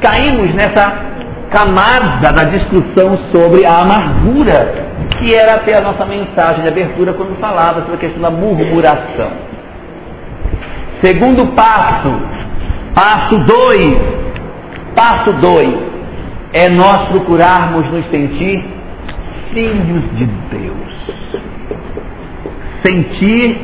caímos 0.00 0.54
nessa 0.54 1.16
camada 1.50 2.32
da 2.32 2.44
discussão 2.44 3.18
sobre 3.32 3.64
a 3.64 3.82
amargura, 3.82 4.86
que 5.18 5.34
era 5.34 5.54
até 5.56 5.78
a 5.78 5.82
nossa 5.82 6.04
mensagem 6.04 6.62
de 6.62 6.68
abertura 6.68 7.12
quando 7.12 7.38
falava 7.38 7.80
sobre 7.82 7.94
a 7.94 7.98
questão 7.98 8.22
da 8.22 8.30
murmuração. 8.30 9.30
Segundo 11.02 11.46
passo, 11.54 12.10
passo 12.94 13.38
2, 13.38 13.96
passo 14.96 15.32
2, 15.34 15.74
é 16.58 16.70
nós 16.70 17.08
procurarmos 17.08 17.90
nos 17.90 18.06
sentir 18.10 18.64
filhos 19.52 20.02
de 20.16 20.24
Deus. 20.24 20.86
Sentir 22.82 23.58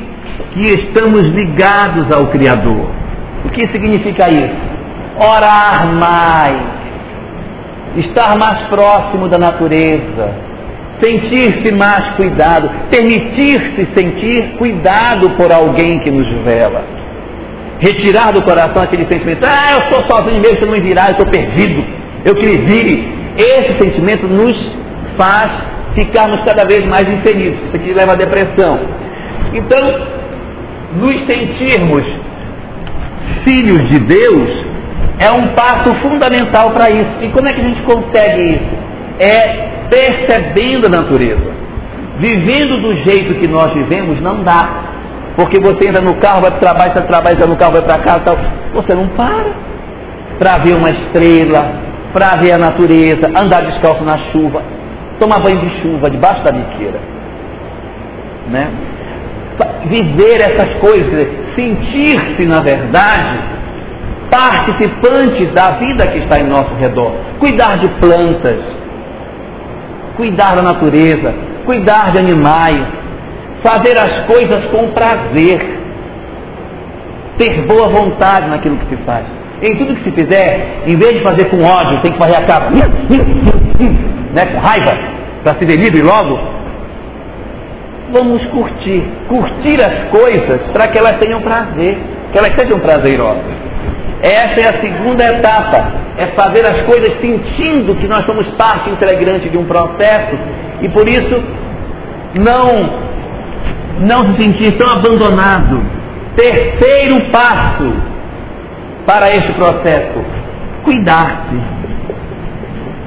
que 0.52 0.61
estamos 0.61 1.22
ligados 1.26 2.12
ao 2.12 2.26
Criador. 2.31 2.90
O 3.46 3.48
que 3.48 3.62
significa 3.68 4.28
isso? 4.28 4.72
Orar 5.16 5.87
mais, 5.94 6.62
estar 7.96 8.37
mais 8.38 8.68
próximo 8.68 9.26
da 9.28 9.38
natureza, 9.38 10.35
sentir-se 11.02 11.74
mais 11.74 12.14
cuidado, 12.16 12.70
permitir-se 12.90 13.88
sentir 13.96 14.57
cuidado 14.59 15.31
por 15.31 15.50
alguém 15.50 16.00
que 16.00 16.11
nos 16.11 16.31
vela. 16.42 16.85
Retirar 17.78 18.33
do 18.33 18.42
coração 18.42 18.83
aquele 18.83 19.07
sentimento, 19.07 19.44
ah, 19.44 19.72
eu 19.72 19.92
sou 19.92 20.05
sozinho 20.05 20.40
mesmo, 20.40 20.61
se 20.61 20.66
não 20.66 20.72
me 20.72 20.81
virar, 20.81 21.07
eu 21.07 21.12
estou 21.12 21.26
perdido, 21.26 22.01
eu 22.24 22.35
que 22.35 22.46
lhe. 22.46 23.22
Esse 23.37 23.78
sentimento 23.82 24.26
nos 24.26 24.56
faz 25.16 25.50
ficarmos 25.94 26.40
cada 26.44 26.64
vez 26.64 26.87
mais 26.87 27.08
infelizes. 27.08 27.58
Isso 27.66 27.76
aqui 27.76 27.92
leva 27.92 28.12
à 28.12 28.16
depressão. 28.16 28.78
Então, 29.54 30.06
nos 30.96 31.16
sentirmos 31.26 32.04
filhos 33.44 33.88
de 33.88 33.98
Deus 34.00 34.72
é 35.18 35.30
um 35.30 35.48
passo 35.54 35.94
fundamental 35.96 36.70
para 36.72 36.90
isso. 36.90 37.22
E 37.22 37.28
como 37.28 37.48
é 37.48 37.52
que 37.52 37.61
a 37.61 37.64
gente 37.64 37.82
consegue 37.82 38.54
isso? 38.54 38.82
É 39.18 39.72
percebendo 39.88 40.87
a 40.87 40.90
natureza. 40.90 41.52
Vivendo 42.18 42.80
do 42.80 42.96
jeito 42.98 43.35
que 43.35 43.48
nós 43.48 43.72
vivemos 43.72 44.20
não 44.20 44.42
dá. 44.42 44.90
Porque 45.37 45.58
você 45.58 45.88
entra 45.88 46.02
no 46.02 46.14
carro, 46.16 46.42
vai 46.42 46.50
para 46.50 46.58
o 46.58 46.61
trabalho, 46.61 46.92
sai 46.92 47.02
do 47.02 47.08
trabalho, 47.08 47.35
entra 47.35 47.46
no 47.46 47.56
carro, 47.56 47.72
vai 47.72 47.82
para 47.82 47.98
casa 47.98 48.20
tal. 48.20 48.37
Você 48.74 48.94
não 48.94 49.08
para 49.08 49.72
para 50.38 50.58
ver 50.58 50.74
uma 50.74 50.90
estrela, 50.90 51.91
para 52.12 52.37
ver 52.37 52.53
a 52.53 52.59
natureza, 52.59 53.29
andar 53.29 53.62
descalço 53.66 54.05
na 54.05 54.18
chuva, 54.31 54.62
tomar 55.18 55.40
banho 55.40 55.61
de 55.61 55.83
chuva 55.83 56.11
debaixo 56.11 56.42
da 56.42 56.53
biqueira. 56.53 57.01
Né? 58.51 58.70
viver 59.87 60.37
essas 60.40 60.75
coisas, 60.79 61.29
sentir-se, 61.55 62.44
na 62.46 62.61
verdade, 62.62 63.38
participantes 64.31 65.53
da 65.53 65.72
vida 65.72 66.07
que 66.07 66.18
está 66.18 66.38
em 66.38 66.48
nosso 66.48 66.75
redor. 66.75 67.12
Cuidar 67.38 67.79
de 67.79 67.88
plantas, 68.01 68.61
cuidar 70.16 70.57
da 70.57 70.62
natureza, 70.62 71.35
cuidar 71.66 72.12
de 72.12 72.18
animais, 72.18 72.87
fazer 73.62 73.98
as 73.98 74.27
coisas 74.27 74.64
com 74.70 74.88
prazer, 74.92 75.79
ter 77.38 77.66
boa 77.66 77.88
vontade 77.88 78.48
naquilo 78.48 78.79
que 78.79 78.96
se 78.96 79.03
faz. 79.05 79.27
Em 79.62 79.77
tudo 79.77 79.94
que 79.94 80.03
se 80.03 80.11
fizer, 80.11 80.83
em 80.87 80.98
vez 80.98 81.12
de 81.12 81.22
fazer 81.22 81.48
com 81.48 81.62
ódio, 81.62 82.01
tem 82.03 82.12
que 82.12 82.18
fazer 82.18 82.37
a 82.37 82.44
casa, 82.44 82.68
né, 84.33 84.46
com 84.46 84.59
raiva, 84.59 84.98
para 85.44 85.57
se 85.57 85.64
ver 85.64 85.77
livre 85.77 86.03
logo. 86.03 86.37
Vamos 88.12 88.44
curtir, 88.46 89.05
curtir 89.29 89.79
as 89.81 90.11
coisas 90.11 90.61
para 90.72 90.88
que 90.88 90.98
elas 90.98 91.16
tenham 91.20 91.40
prazer, 91.42 91.96
que 92.33 92.38
elas 92.38 92.53
sejam 92.57 92.81
prazerosas. 92.81 93.62
Essa 94.20 94.61
é 94.61 94.68
a 94.68 94.81
segunda 94.81 95.25
etapa, 95.27 95.92
é 96.18 96.27
fazer 96.29 96.66
as 96.66 96.83
coisas 96.83 97.20
sentindo 97.20 97.94
que 97.94 98.09
nós 98.09 98.27
somos 98.27 98.46
parte 98.57 98.90
integrante 98.90 99.48
de 99.48 99.57
um 99.57 99.64
processo 99.64 100.37
e 100.81 100.88
por 100.88 101.09
isso 101.09 101.42
não 102.35 103.01
não 104.01 104.31
se 104.31 104.42
sentir 104.42 104.77
tão 104.77 104.92
abandonado. 104.92 105.81
Terceiro 106.35 107.31
passo 107.31 108.12
para 109.06 109.28
este 109.30 109.52
processo, 109.52 110.24
cuidar-se. 110.84 111.60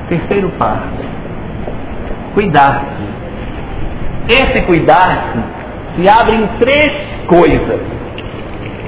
Terceiro 0.10 0.50
passo, 0.58 1.04
cuidar-se. 2.34 3.06
Esse 4.28 4.62
cuidar-se 4.64 5.40
se 5.96 6.10
abre 6.10 6.36
em 6.36 6.48
três 6.60 6.90
coisas. 7.28 7.80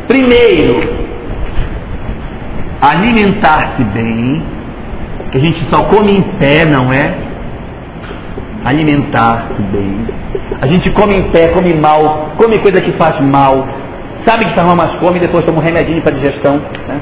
Primeiro, 0.07 1.07
alimentar-se 2.81 3.83
bem, 3.83 4.43
que 5.31 5.37
a 5.37 5.41
gente 5.41 5.67
só 5.69 5.83
come 5.85 6.11
em 6.11 6.21
pé, 6.37 6.65
não 6.65 6.91
é? 6.91 7.13
Alimentar-se 8.65 9.61
bem. 9.63 10.07
A 10.61 10.67
gente 10.67 10.89
come 10.91 11.15
em 11.15 11.31
pé, 11.31 11.49
come 11.49 11.73
mal, 11.73 12.31
come 12.37 12.59
coisa 12.59 12.81
que 12.81 12.91
faz 12.93 13.19
mal. 13.21 13.67
Sabe 14.27 14.43
que 14.43 14.61
mal, 14.61 14.75
mas 14.75 14.93
come 14.99 15.19
e 15.19 15.21
depois 15.21 15.45
toma 15.45 15.59
um 15.59 15.63
remedinho 15.63 16.01
para 16.01 16.13
digestão. 16.13 16.57
Né? 16.57 16.99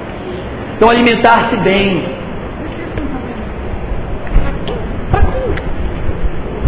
Então 0.75 0.89
alimentar-se 0.91 1.57
bem. 1.57 2.05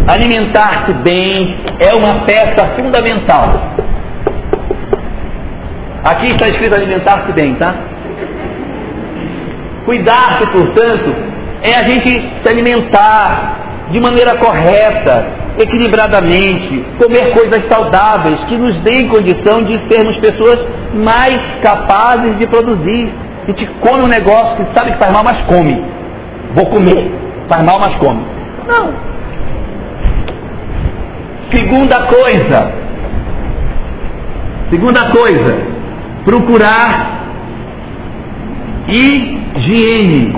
Alimentar-se 0.08 0.92
bem 0.94 1.58
é 1.78 1.94
uma 1.94 2.24
peça 2.24 2.70
fundamental. 2.74 3.76
Aqui 6.02 6.32
está 6.32 6.46
escrito 6.46 6.74
alimentar-se 6.74 7.32
bem, 7.32 7.54
tá? 7.54 7.74
Cuidar-se, 9.84 10.50
portanto, 10.50 11.14
é 11.62 11.78
a 11.78 11.88
gente 11.88 12.20
se 12.42 12.50
alimentar 12.50 13.58
de 13.90 14.00
maneira 14.00 14.36
correta, 14.38 15.37
equilibradamente, 15.58 16.84
comer 16.98 17.32
coisas 17.32 17.68
saudáveis 17.68 18.40
que 18.44 18.56
nos 18.56 18.76
deem 18.82 19.08
condição 19.08 19.62
de 19.62 19.76
sermos 19.92 20.16
pessoas 20.18 20.64
mais 20.94 21.38
capazes 21.62 22.38
de 22.38 22.46
produzir. 22.46 23.12
A 23.42 23.46
gente 23.48 23.66
come 23.80 24.02
um 24.02 24.08
negócio 24.08 24.56
que 24.56 24.78
sabe 24.78 24.92
que 24.92 24.98
faz 24.98 25.12
mal, 25.12 25.24
mas 25.24 25.40
come. 25.46 25.82
Vou 26.54 26.66
comer. 26.66 27.10
Faz 27.48 27.64
mal, 27.64 27.78
mas 27.80 27.94
come. 27.96 28.22
Não. 28.66 28.94
Segunda 31.50 32.06
coisa. 32.06 32.72
Segunda 34.70 35.10
coisa. 35.10 35.66
Procurar 36.24 37.18
higiene. 38.86 40.36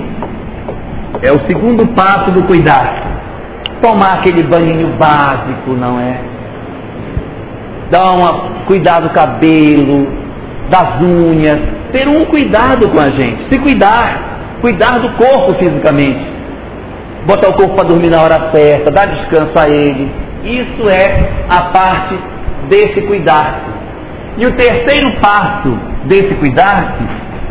É 1.21 1.31
o 1.31 1.45
segundo 1.45 1.85
passo 1.93 2.31
do 2.31 2.43
cuidar. 2.43 3.10
Tomar 3.81 4.19
aquele 4.19 4.43
banhinho 4.43 4.95
básico, 4.97 5.71
não 5.71 5.99
é? 5.99 6.19
Dar 7.89 8.11
uma 8.11 8.63
cuidar 8.65 9.01
do 9.01 9.09
cabelo, 9.09 10.07
das 10.69 11.01
unhas, 11.01 11.59
ter 11.91 12.07
um 12.07 12.25
cuidado 12.25 12.89
com 12.89 12.99
a 12.99 13.09
gente, 13.09 13.51
se 13.51 13.59
cuidar, 13.59 14.59
cuidar 14.61 14.99
do 14.99 15.09
corpo 15.17 15.55
fisicamente, 15.59 16.25
botar 17.25 17.49
o 17.49 17.53
corpo 17.53 17.75
para 17.75 17.89
dormir 17.89 18.09
na 18.09 18.21
hora 18.21 18.51
certa, 18.55 18.91
dar 18.91 19.07
descanso 19.07 19.57
a 19.59 19.69
ele. 19.69 20.09
Isso 20.43 20.89
é 20.89 21.45
a 21.49 21.63
parte 21.65 22.17
desse 22.69 23.01
cuidar. 23.01 23.61
E 24.37 24.45
o 24.45 24.55
terceiro 24.55 25.19
passo 25.19 25.77
desse 26.05 26.33
cuidar 26.35 26.95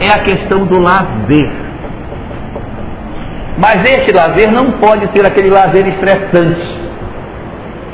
é 0.00 0.08
a 0.08 0.24
questão 0.24 0.66
do 0.66 0.80
lazer. 0.80 1.69
Mas 3.58 3.82
esse 3.84 4.12
lazer 4.14 4.50
não 4.50 4.72
pode 4.78 5.08
ser 5.12 5.26
aquele 5.26 5.50
lazer 5.50 5.86
estressante 5.88 6.90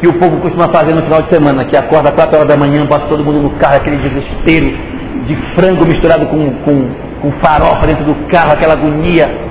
que 0.00 0.06
o 0.06 0.14
povo 0.14 0.40
costuma 0.40 0.68
fazer 0.68 0.94
no 0.94 1.02
final 1.02 1.22
de 1.22 1.34
semana, 1.34 1.64
que 1.64 1.76
acorda 1.76 2.10
às 2.10 2.14
4 2.14 2.36
horas 2.36 2.48
da 2.48 2.56
manhã, 2.56 2.84
bota 2.84 3.06
todo 3.06 3.24
mundo 3.24 3.40
no 3.40 3.50
carro, 3.58 3.76
aquele 3.76 3.96
desespero 3.96 4.66
de 5.26 5.36
frango 5.54 5.86
misturado 5.86 6.26
com, 6.26 6.50
com, 6.64 6.88
com 7.22 7.32
farofa 7.40 7.86
dentro 7.86 8.04
do 8.04 8.14
carro, 8.28 8.52
aquela 8.52 8.74
agonia. 8.74 9.46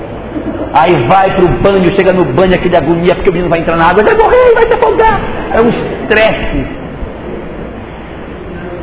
Aí 0.73 0.93
vai 1.07 1.33
para 1.35 1.45
o 1.45 1.49
banho, 1.61 1.95
chega 1.95 2.13
no 2.13 2.25
banho, 2.25 2.53
aquele 2.53 2.77
agonia, 2.77 3.15
porque 3.15 3.29
o 3.29 3.33
menino 3.33 3.49
vai 3.49 3.59
entrar 3.59 3.75
na 3.75 3.89
água, 3.89 4.03
vai 4.03 4.15
morrer, 4.15 4.53
vai 4.53 4.63
se 4.63 4.77
afogar. 4.77 5.19
É 5.53 5.61
um 5.61 5.69
estresse 5.69 6.85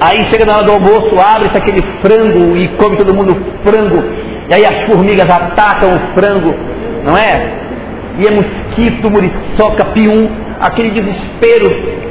Aí 0.02 0.18
chega 0.32 0.44
na 0.44 0.56
hora 0.56 0.64
do 0.64 0.72
almoço, 0.72 1.16
abre-se 1.16 1.56
aquele 1.56 1.80
frango 2.02 2.56
e 2.56 2.66
come 2.76 2.96
todo 2.96 3.14
mundo 3.14 3.36
frango. 3.64 4.02
E 4.48 4.52
aí 4.52 4.64
as 4.64 4.82
formigas 4.90 5.30
atacam 5.30 5.92
o 5.92 6.20
frango, 6.20 6.52
não 7.04 7.16
é? 7.16 7.62
E 8.18 8.26
é 8.26 8.30
mosquito, 8.30 9.10
muriçoca, 9.10 9.84
pium, 9.86 10.28
aquele 10.60 10.90
desespero. 10.90 12.02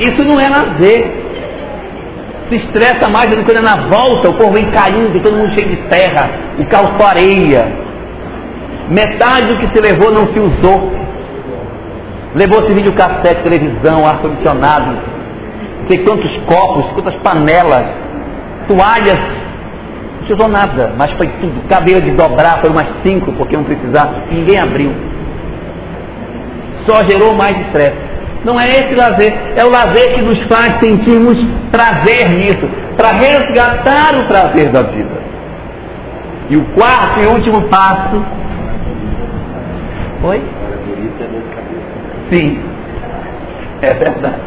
Isso 0.00 0.24
não 0.24 0.40
é 0.40 0.48
lazer. 0.48 1.22
Se 2.48 2.56
estressa 2.56 3.08
mais 3.08 3.30
do 3.30 3.44
que 3.44 3.56
é 3.56 3.60
na 3.60 3.88
volta, 3.88 4.28
o 4.28 4.34
povo 4.34 4.52
vem 4.52 4.70
caindo, 4.70 5.22
todo 5.22 5.36
mundo 5.36 5.54
cheio 5.54 5.68
de 5.68 5.76
terra, 5.88 6.30
o 6.58 6.66
carro 6.66 6.98
só 6.98 7.08
areia. 7.08 7.72
Metade 8.88 9.46
do 9.46 9.56
que 9.58 9.68
se 9.68 9.80
levou 9.80 10.12
não 10.12 10.32
se 10.32 10.38
usou. 10.38 10.92
Levou-se 12.34 12.72
videocassete, 12.72 13.42
televisão, 13.42 14.06
ar-condicionado, 14.06 14.98
sei 15.86 15.98
quantos 15.98 16.34
copos, 16.46 16.90
quantas 16.92 17.14
panelas, 17.16 17.86
toalhas, 18.66 19.18
não 19.18 19.41
precisou 20.32 20.48
nada, 20.48 20.92
mas 20.96 21.10
foi 21.12 21.28
tudo. 21.40 21.68
Cabelo 21.68 22.00
de 22.00 22.12
dobrar, 22.12 22.60
foi 22.60 22.70
umas 22.70 22.86
cinco, 23.04 23.32
porque 23.32 23.56
não 23.56 23.64
precisava, 23.64 24.24
ninguém 24.30 24.58
abriu. 24.58 24.92
Só 26.86 27.04
gerou 27.04 27.34
mais 27.34 27.58
estresse. 27.66 28.12
Não 28.44 28.58
é 28.58 28.64
esse 28.64 28.94
lazer, 28.94 29.32
é 29.56 29.64
o 29.64 29.70
lazer 29.70 30.14
que 30.14 30.22
nos 30.22 30.42
faz 30.44 30.80
sentirmos 30.80 31.38
prazer 31.70 32.28
nisso, 32.30 32.68
para 32.96 33.16
resgatar 33.16 34.16
o 34.16 34.26
prazer 34.26 34.70
da 34.72 34.82
vida. 34.82 35.22
E 36.50 36.56
o 36.56 36.64
quarto 36.74 37.20
e 37.20 37.32
último 37.32 37.62
passo. 37.68 38.22
Oi? 40.24 40.42
Sim, 42.30 42.60
é 43.82 43.94
verdade. 43.94 44.40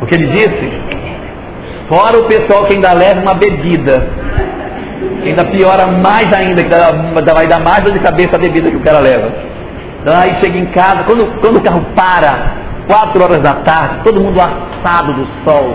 O 0.00 0.06
que 0.06 0.14
ele 0.14 0.28
disse? 0.28 1.03
Fora 1.88 2.18
o 2.18 2.24
pessoal 2.24 2.66
que 2.66 2.74
ainda 2.74 2.94
leva 2.94 3.20
uma 3.20 3.34
bebida. 3.34 4.06
Ainda 5.24 5.44
piora 5.46 5.86
mais 5.86 6.32
ainda, 6.34 6.62
que 6.62 6.70
vai 6.70 7.46
dar 7.46 7.60
mais 7.60 7.82
dor 7.82 7.92
de 7.92 8.00
cabeça 8.00 8.36
a 8.36 8.38
bebida 8.38 8.70
que 8.70 8.76
o 8.76 8.82
cara 8.82 9.00
leva. 9.00 9.30
Então, 10.00 10.14
aí 10.14 10.34
chega 10.42 10.58
em 10.58 10.66
casa, 10.66 11.04
quando, 11.04 11.40
quando 11.40 11.56
o 11.58 11.62
carro 11.62 11.84
para, 11.94 12.64
4 12.86 13.22
horas 13.22 13.40
da 13.40 13.54
tarde, 13.62 14.00
todo 14.04 14.22
mundo 14.22 14.38
assado 14.38 15.14
do 15.14 15.26
sol. 15.44 15.74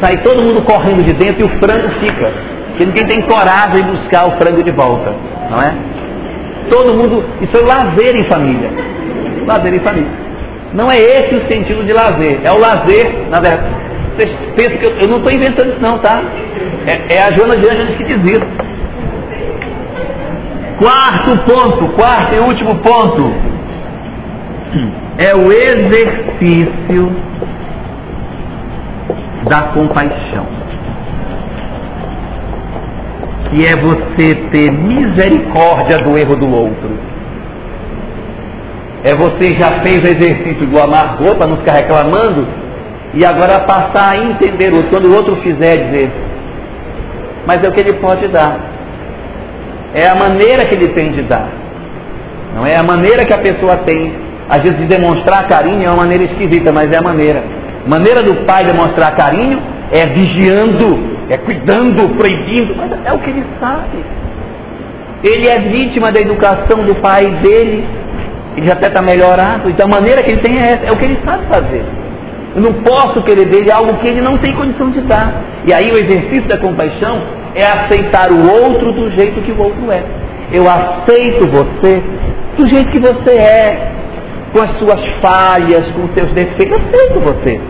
Sai 0.00 0.16
todo 0.22 0.44
mundo 0.44 0.62
correndo 0.62 1.04
de 1.04 1.12
dentro 1.12 1.40
e 1.40 1.44
o 1.44 1.58
frango 1.58 1.88
fica. 2.00 2.32
Porque 2.68 2.86
ninguém 2.86 3.06
tem 3.06 3.22
coragem 3.22 3.84
de 3.84 3.90
buscar 3.90 4.28
o 4.28 4.38
frango 4.38 4.62
de 4.62 4.70
volta. 4.70 5.12
Não 5.50 5.58
é? 5.58 5.74
Todo 6.70 6.96
mundo. 6.96 7.24
Isso 7.40 7.56
é 7.56 7.60
lazer 7.60 8.16
em 8.16 8.28
família. 8.30 8.70
Lazer 9.46 9.74
em 9.74 9.80
família. 9.80 10.10
Não 10.72 10.90
é 10.90 10.96
esse 10.98 11.34
o 11.34 11.52
sentido 11.52 11.84
de 11.84 11.92
lazer. 11.92 12.40
É 12.44 12.52
o 12.52 12.58
lazer, 12.58 13.28
na 13.28 13.40
verdade. 13.40 13.77
Vocês 14.18 14.36
pensam 14.56 14.78
que 14.78 14.86
eu, 14.86 14.90
eu 14.98 15.06
não 15.06 15.18
estou 15.18 15.32
inventando 15.32 15.70
isso 15.70 15.80
não, 15.80 16.00
tá? 16.00 16.20
É, 16.88 17.14
é 17.14 17.22
a 17.22 17.36
Joana 17.36 17.56
de 17.56 17.70
Ângeles 17.70 17.96
que 17.96 18.02
diz 18.02 18.32
isso. 18.32 18.46
Quarto 20.78 21.38
ponto, 21.44 21.88
quarto 21.94 22.34
e 22.34 22.40
último 22.40 22.74
ponto. 22.80 23.32
É 25.18 25.36
o 25.36 25.52
exercício 25.52 27.12
da 29.48 29.68
compaixão. 29.68 30.46
Que 33.50 33.68
é 33.68 33.76
você 33.76 34.34
ter 34.50 34.72
misericórdia 34.72 35.98
do 35.98 36.18
erro 36.18 36.34
do 36.34 36.52
outro 36.52 36.90
é 39.04 39.14
você 39.14 39.56
já 39.56 39.80
fez 39.80 39.98
o 39.98 40.12
exercício 40.12 40.66
do 40.66 40.78
amargor 40.82 41.36
para 41.36 41.46
não 41.46 41.56
ficar 41.58 41.76
reclamando 41.76 42.67
e 43.18 43.24
agora 43.26 43.64
passar 43.66 44.12
a 44.12 44.16
entender 44.16 44.72
o 44.72 44.88
quando 44.90 45.06
o 45.06 45.16
outro 45.16 45.34
fizer 45.42 45.76
dizer, 45.90 46.08
mas 47.44 47.60
é 47.64 47.68
o 47.68 47.72
que 47.72 47.80
ele 47.80 47.94
pode 47.94 48.28
dar. 48.28 48.56
É 49.92 50.06
a 50.06 50.14
maneira 50.14 50.64
que 50.66 50.76
ele 50.76 50.94
tem 50.94 51.10
de 51.10 51.22
dar. 51.22 51.48
Não 52.54 52.64
é 52.64 52.76
a 52.76 52.82
maneira 52.84 53.24
que 53.24 53.34
a 53.34 53.38
pessoa 53.38 53.78
tem. 53.78 54.14
Às 54.48 54.58
vezes 54.58 54.78
de 54.78 54.86
demonstrar 54.86 55.48
carinho 55.48 55.82
é 55.82 55.90
uma 55.90 56.04
maneira 56.04 56.24
esquisita, 56.30 56.72
mas 56.72 56.92
é 56.92 56.98
a 56.98 57.02
maneira. 57.02 57.42
Maneira 57.88 58.22
do 58.22 58.36
pai 58.46 58.62
demonstrar 58.64 59.16
carinho 59.16 59.60
é 59.90 60.06
vigiando, 60.06 61.18
é 61.28 61.38
cuidando, 61.38 62.16
proibindo, 62.16 62.76
mas 62.76 62.92
é 63.04 63.12
o 63.12 63.18
que 63.18 63.30
ele 63.30 63.44
sabe. 63.58 63.98
Ele 65.24 65.48
é 65.48 65.58
vítima 65.58 66.12
da 66.12 66.20
educação 66.20 66.84
do 66.84 66.94
pai 67.00 67.24
dele, 67.42 67.84
ele 68.56 68.66
já 68.66 68.74
até 68.74 68.86
está 68.86 69.02
melhorado, 69.02 69.68
então 69.68 69.86
a 69.86 69.96
maneira 69.96 70.22
que 70.22 70.30
ele 70.30 70.40
tem 70.40 70.56
é 70.56 70.66
essa, 70.66 70.84
é 70.86 70.92
o 70.92 70.96
que 70.96 71.04
ele 71.04 71.18
sabe 71.24 71.46
fazer. 71.46 71.97
Eu 72.58 72.62
não 72.62 72.72
posso 72.82 73.22
querer 73.22 73.48
dele 73.48 73.70
algo 73.70 73.98
que 73.98 74.08
ele 74.08 74.20
não 74.20 74.36
tem 74.38 74.52
condição 74.52 74.90
de 74.90 75.00
dar. 75.02 75.44
E 75.64 75.72
aí 75.72 75.86
o 75.92 75.96
exercício 75.96 76.48
da 76.48 76.58
compaixão 76.58 77.22
é 77.54 77.64
aceitar 77.64 78.32
o 78.32 78.64
outro 78.64 78.92
do 78.92 79.10
jeito 79.12 79.40
que 79.42 79.52
o 79.52 79.62
outro 79.62 79.92
é. 79.92 80.02
Eu 80.52 80.64
aceito 80.68 81.46
você 81.46 82.02
do 82.56 82.68
jeito 82.68 82.90
que 82.90 82.98
você 82.98 83.30
é, 83.36 83.92
com 84.52 84.60
as 84.60 84.76
suas 84.76 85.00
falhas, 85.22 85.88
com 85.92 86.06
os 86.06 86.10
seus 86.16 86.32
defeitos. 86.32 86.76
Eu 86.76 86.84
aceito 86.84 87.20
você. 87.20 87.60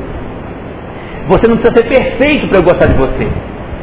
Você 1.28 1.48
não 1.48 1.58
precisa 1.58 1.76
ser 1.76 1.86
perfeito 1.86 2.48
para 2.48 2.56
eu 2.56 2.62
gostar 2.62 2.86
de 2.86 2.94
você. 2.94 3.28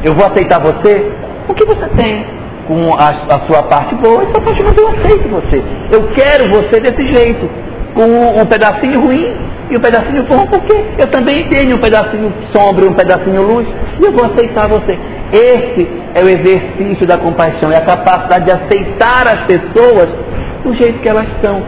Eu 0.03 0.15
vou 0.15 0.25
aceitar 0.25 0.59
você 0.59 1.05
o 1.47 1.53
que 1.53 1.65
você 1.65 1.87
tem, 2.01 2.25
com 2.67 2.83
a, 2.97 3.35
a 3.35 3.45
sua 3.45 3.61
parte 3.69 3.93
boa 3.93 4.23
e 4.23 4.31
sua 4.31 4.41
parte 4.41 4.63
ruim. 4.63 4.73
Eu 4.75 4.87
aceito 4.87 5.29
você. 5.29 5.61
Eu 5.91 6.07
quero 6.15 6.49
você 6.49 6.79
desse 6.79 7.13
jeito, 7.13 7.47
com 7.95 8.41
um, 8.41 8.45
pedacinho 8.45 8.99
ruim 8.99 9.33
e 9.71 9.77
um 9.77 9.79
pedacinho 9.79 10.23
bom, 10.23 10.45
porque 10.47 10.75
eu 10.99 11.07
também 11.07 11.47
tenho 11.47 11.77
um 11.77 11.79
pedacinho 11.79 12.31
sombra, 12.53 12.85
um 12.85 12.93
pedacinho 12.93 13.41
luz, 13.41 13.65
e 13.99 14.05
eu 14.05 14.11
vou 14.11 14.25
aceitar 14.25 14.67
você. 14.67 14.99
Esse 15.31 15.87
é 16.13 16.21
o 16.21 16.27
exercício 16.27 17.07
da 17.07 17.17
compaixão, 17.17 17.71
é 17.71 17.77
a 17.77 17.85
capacidade 17.85 18.45
de 18.45 18.51
aceitar 18.51 19.25
as 19.27 19.41
pessoas 19.45 20.09
do 20.63 20.75
jeito 20.75 20.99
que 20.99 21.07
elas 21.07 21.27
são, 21.41 21.63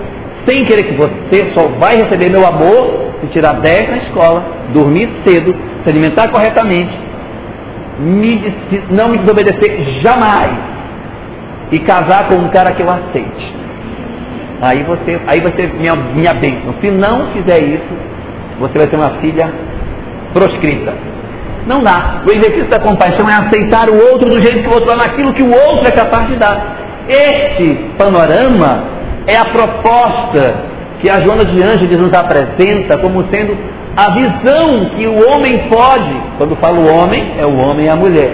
sem 0.46 0.66
querer 0.66 0.84
que 0.84 0.96
você 0.96 1.52
só 1.54 1.70
vai 1.80 1.96
receber 1.96 2.30
meu 2.30 2.46
amor 2.46 3.08
se 3.22 3.28
tirar 3.28 3.54
10 3.54 3.90
na 3.90 3.98
escola, 3.98 4.44
dormir 4.74 5.10
cedo, 5.26 5.56
se 5.84 5.90
alimentar 5.90 6.30
corretamente, 6.30 6.94
me, 8.00 8.54
não 8.92 9.10
me 9.10 9.18
desobedecer 9.20 10.02
jamais 10.02 10.52
e 11.72 11.80
casar 11.80 12.28
com 12.28 12.36
um 12.36 12.50
cara 12.50 12.74
que 12.74 12.84
eu 12.84 12.90
aceite. 12.90 13.66
Aí 14.62 14.84
você, 14.84 15.20
aí 15.28 15.39
vai 15.41 15.54
ser 15.56 15.74
minha, 15.74 15.96
minha 15.96 16.34
bênção. 16.34 16.74
Se 16.82 16.91
não 16.91 17.28
fizer 17.34 17.63
isso, 17.63 17.93
você 18.60 18.78
vai 18.78 18.88
ter 18.88 18.96
uma 18.96 19.20
filha 19.22 19.52
proscrita. 20.34 20.93
Não 21.67 21.84
dá. 21.84 22.22
O 22.26 22.36
exercício 22.36 22.70
da 22.70 22.80
compaixão 22.80 23.28
é 23.30 23.34
aceitar 23.34 23.89
o 23.89 24.12
outro 24.12 24.30
do 24.30 24.41
jeito 24.41 24.62
que 24.62 24.67
o 24.67 24.74
outro 24.74 24.91
é, 24.91 24.96
naquilo 24.96 25.34
que 25.34 25.43
o 25.43 25.52
outro 25.52 25.88
é 25.88 25.91
capaz 25.91 26.28
de 26.28 26.38
dar. 26.38 26.78
Este 27.08 27.76
panorama 27.98 28.84
é 29.28 29.38
a 29.38 29.46
proposta 29.46 30.78
que 31.00 31.10
a 31.10 31.24
Joana 31.26 31.46
de 31.46 31.62
Ângeles 31.62 32.00
nos 32.00 32.13
apresenta 32.13 32.98
como 32.98 33.24
sendo 33.30 33.56
a 33.96 34.12
visão 34.12 34.89
que 34.96 35.08
o 35.08 35.15
homem 35.30 35.67
pode, 35.70 36.22
quando 36.38 36.56
falo 36.58 36.88
homem, 36.88 37.34
é 37.38 37.46
o 37.46 37.58
homem 37.58 37.88
e 37.88 37.89
a 37.89 37.96
mulher, 37.96 38.32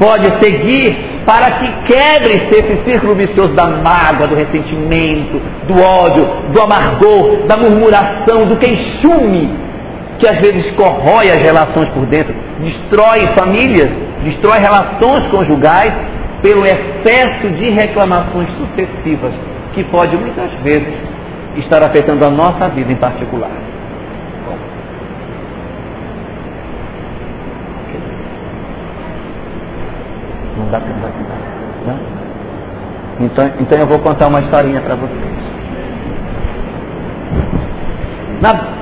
pode 0.00 0.26
seguir 0.42 0.96
para 1.26 1.58
que 1.58 1.92
quebre-se 1.92 2.50
esse 2.50 2.84
círculo 2.84 3.14
vicioso 3.14 3.52
da 3.52 3.68
mágoa, 3.68 4.26
do 4.26 4.34
ressentimento, 4.34 5.38
do 5.68 5.74
ódio, 5.74 6.24
do 6.52 6.62
amargor, 6.62 7.46
da 7.46 7.58
murmuração, 7.58 8.46
do 8.48 8.56
queixume, 8.56 9.54
que 10.18 10.26
às 10.26 10.38
vezes 10.40 10.72
corrói 10.72 11.26
as 11.26 11.38
relações 11.38 11.88
por 11.90 12.06
dentro, 12.06 12.34
destrói 12.60 13.28
famílias, 13.38 13.90
destrói 14.24 14.58
relações 14.58 15.26
conjugais 15.30 15.92
pelo 16.42 16.64
excesso 16.64 17.50
de 17.50 17.70
reclamações 17.70 18.48
sucessivas, 18.56 19.32
que 19.74 19.84
pode 19.84 20.16
muitas 20.16 20.50
vezes 20.62 20.94
estar 21.56 21.82
afetando 21.82 22.24
a 22.24 22.30
nossa 22.30 22.68
vida 22.70 22.90
em 22.90 22.96
particular. 22.96 23.69
Não 30.60 30.70
dá 30.70 30.78
aqui, 30.78 30.88
não? 31.86 32.20
Então, 33.20 33.50
então 33.60 33.78
eu 33.78 33.86
vou 33.86 33.98
contar 33.98 34.28
uma 34.28 34.40
historinha 34.40 34.80
para 34.80 34.94
vocês. 34.94 35.40
Na, 38.40 38.80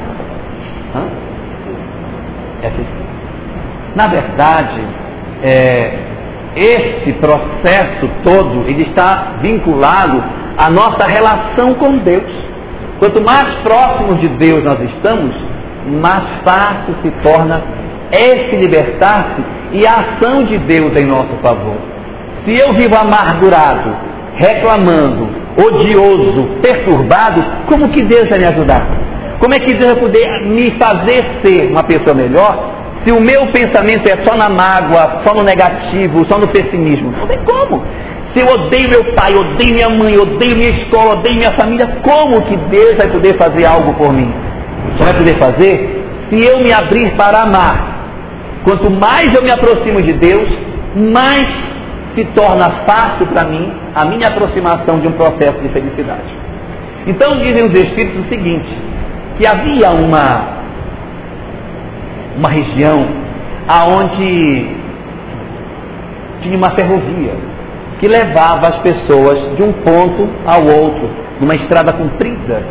Na 3.97 4.07
verdade, 4.07 4.81
é, 5.43 5.99
esse 6.55 7.13
processo 7.15 8.09
todo 8.23 8.69
ele 8.69 8.83
está 8.83 9.35
vinculado 9.41 10.23
à 10.57 10.71
nossa 10.71 11.07
relação 11.09 11.75
com 11.75 11.99
Deus. 11.99 12.31
Quanto 12.99 13.21
mais 13.23 13.55
próximos 13.57 14.21
de 14.21 14.29
Deus 14.29 14.63
nós 14.65 14.81
estamos, 14.83 15.35
mais 16.01 16.25
fácil 16.45 16.95
se 17.03 17.11
torna 17.23 17.63
esse 18.13 18.57
libertar-se 18.57 19.43
e 19.73 19.87
a 19.87 19.93
ação 19.93 20.45
de 20.45 20.59
Deus 20.59 20.93
em 21.01 21.07
nosso 21.07 21.35
favor. 21.43 21.77
Se 22.45 22.59
eu 22.59 22.73
vivo 22.75 22.95
amargurado, 22.97 23.95
reclamando, 24.37 25.29
odioso, 25.59 26.49
perturbado, 26.63 27.45
como 27.67 27.89
que 27.91 28.03
Deus 28.05 28.29
vai 28.29 28.39
me 28.39 28.47
ajudar? 28.47 28.87
Como 29.41 29.55
é 29.55 29.59
que 29.59 29.75
Deus 29.75 29.93
vai 29.93 30.01
poder 30.01 30.47
me 30.47 30.71
fazer 30.79 31.25
ser 31.45 31.71
uma 31.71 31.85
pessoa 31.85 32.15
melhor 32.15 32.77
se 33.05 33.13
o 33.13 33.21
meu 33.21 33.47
pensamento 33.53 34.09
é 34.09 34.25
só 34.25 34.37
na 34.37 34.49
mágoa, 34.49 35.23
só 35.25 35.35
no 35.35 35.43
negativo, 35.43 36.27
só 36.27 36.39
no 36.39 36.49
pessimismo? 36.49 37.13
Não 37.13 37.27
tem 37.27 37.39
como. 37.45 37.83
Se 38.35 38.45
eu 38.45 38.53
odeio 38.53 38.91
meu 38.91 39.05
pai, 39.15 39.33
odeio 39.35 39.75
minha 39.75 39.89
mãe, 39.89 40.19
odeio 40.19 40.57
minha 40.57 40.71
escola, 40.71 41.15
odeio 41.15 41.37
minha 41.37 41.53
família, 41.53 41.87
como 42.03 42.43
que 42.43 42.57
Deus 42.57 42.97
vai 42.97 43.09
poder 43.09 43.37
fazer 43.39 43.67
algo 43.67 43.95
por 43.95 44.13
mim? 44.13 44.33
Só 44.97 45.05
vai 45.05 45.15
poder 45.15 45.39
fazer 45.39 46.05
se 46.29 46.47
eu 46.47 46.59
me 46.59 46.73
abrir 46.73 47.17
para 47.17 47.43
amar. 47.43 47.98
Quanto 48.69 48.91
mais 48.91 49.35
eu 49.35 49.43
me 49.43 49.51
aproximo 49.51 50.03
de 50.03 50.13
Deus, 50.13 50.47
mais 50.95 51.49
se 52.15 52.23
torna 52.35 52.85
fácil 52.85 53.27
para 53.29 53.49
mim 53.49 53.73
a 53.95 54.05
minha 54.05 54.29
aproximação 54.29 55.01
de 55.01 55.09
um 55.09 55.13
processo 55.13 55.59
de 55.63 55.71
felicidade. 55.71 56.37
Então 57.07 57.39
dizem 57.39 57.65
os 57.65 57.73
Espíritos 57.73 58.27
o 58.27 58.29
seguinte, 58.29 58.69
que 59.39 59.49
havia 59.49 59.89
uma 59.93 60.59
uma 62.37 62.51
região 62.51 63.09
aonde 63.67 64.67
tinha 66.43 66.57
uma 66.59 66.71
ferrovia 66.73 67.33
que 67.99 68.07
levava 68.07 68.69
as 68.69 68.77
pessoas 68.83 69.57
de 69.57 69.63
um 69.63 69.73
ponto 69.73 70.29
ao 70.45 70.63
outro, 70.63 71.09
numa 71.41 71.55
estrada 71.55 71.95
comprida, 71.95 72.63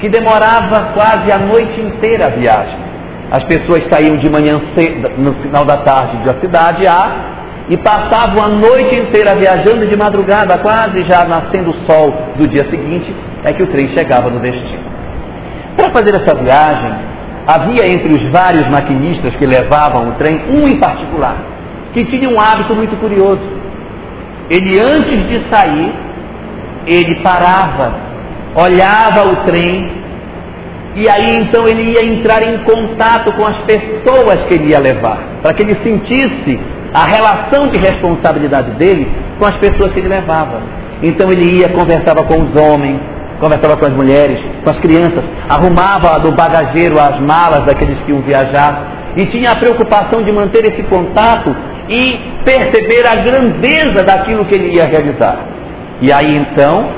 que 0.00 0.08
demorava 0.10 0.92
quase 0.92 1.32
a 1.32 1.38
noite 1.38 1.80
inteira 1.80 2.26
a 2.26 2.30
viagem. 2.30 2.85
As 3.30 3.44
pessoas 3.44 3.82
saíam 3.90 4.16
de 4.16 4.30
manhã 4.30 4.60
cedo, 4.76 5.10
no 5.18 5.34
final 5.42 5.64
da 5.64 5.78
tarde 5.78 6.24
da 6.24 6.34
cidade 6.40 6.86
A 6.86 7.34
e 7.68 7.76
passavam 7.76 8.44
a 8.44 8.48
noite 8.48 8.98
inteira 8.98 9.34
viajando 9.34 9.86
de 9.88 9.96
madrugada, 9.96 10.56
quase 10.58 11.02
já 11.02 11.24
nascendo 11.24 11.70
o 11.70 11.86
sol 11.86 12.14
do 12.36 12.46
dia 12.46 12.64
seguinte, 12.70 13.12
é 13.44 13.52
que 13.52 13.62
o 13.62 13.66
trem 13.66 13.88
chegava 13.88 14.30
no 14.30 14.38
destino. 14.38 14.86
Para 15.76 15.90
fazer 15.90 16.14
essa 16.14 16.36
viagem, 16.36 17.16
Havia 17.46 17.88
entre 17.88 18.12
os 18.12 18.32
vários 18.32 18.68
maquinistas 18.68 19.32
que 19.36 19.46
levavam 19.46 20.08
o 20.08 20.12
trem 20.14 20.36
um 20.50 20.66
em 20.66 20.80
particular, 20.80 21.36
que 21.94 22.04
tinha 22.06 22.28
um 22.28 22.40
hábito 22.40 22.74
muito 22.74 22.96
curioso. 22.96 23.40
Ele, 24.50 24.80
antes 24.80 25.28
de 25.28 25.48
sair, 25.48 25.94
ele 26.88 27.22
parava, 27.22 27.94
olhava 28.56 29.28
o 29.28 29.36
trem, 29.46 30.05
e 30.96 31.10
aí 31.10 31.36
então 31.42 31.68
ele 31.68 31.92
ia 31.92 32.02
entrar 32.02 32.42
em 32.42 32.56
contato 32.64 33.30
com 33.34 33.46
as 33.46 33.58
pessoas 33.58 34.46
que 34.48 34.54
ele 34.54 34.70
ia 34.70 34.80
levar, 34.80 35.18
para 35.42 35.52
que 35.52 35.62
ele 35.62 35.76
sentisse 35.84 36.58
a 36.94 37.04
relação 37.04 37.68
de 37.68 37.78
responsabilidade 37.78 38.70
dele 38.72 39.06
com 39.38 39.44
as 39.44 39.56
pessoas 39.56 39.92
que 39.92 40.00
ele 40.00 40.08
levava. 40.08 40.62
Então 41.02 41.30
ele 41.30 41.58
ia, 41.58 41.68
conversava 41.68 42.24
com 42.24 42.40
os 42.40 42.56
homens, 42.58 42.98
conversava 43.38 43.76
com 43.76 43.84
as 43.84 43.92
mulheres, 43.92 44.40
com 44.64 44.70
as 44.70 44.78
crianças, 44.78 45.22
arrumava 45.46 46.18
do 46.20 46.32
bagageiro 46.32 46.98
as 46.98 47.20
malas 47.20 47.66
daqueles 47.66 47.98
que 48.06 48.12
iam 48.12 48.22
viajar 48.22 49.12
e 49.16 49.26
tinha 49.26 49.50
a 49.50 49.56
preocupação 49.56 50.22
de 50.22 50.32
manter 50.32 50.64
esse 50.64 50.82
contato 50.84 51.54
e 51.90 52.18
perceber 52.42 53.06
a 53.06 53.16
grandeza 53.16 54.02
daquilo 54.02 54.46
que 54.46 54.54
ele 54.54 54.76
ia 54.76 54.86
realizar. 54.86 55.36
E 56.00 56.10
aí 56.10 56.34
então, 56.36 56.88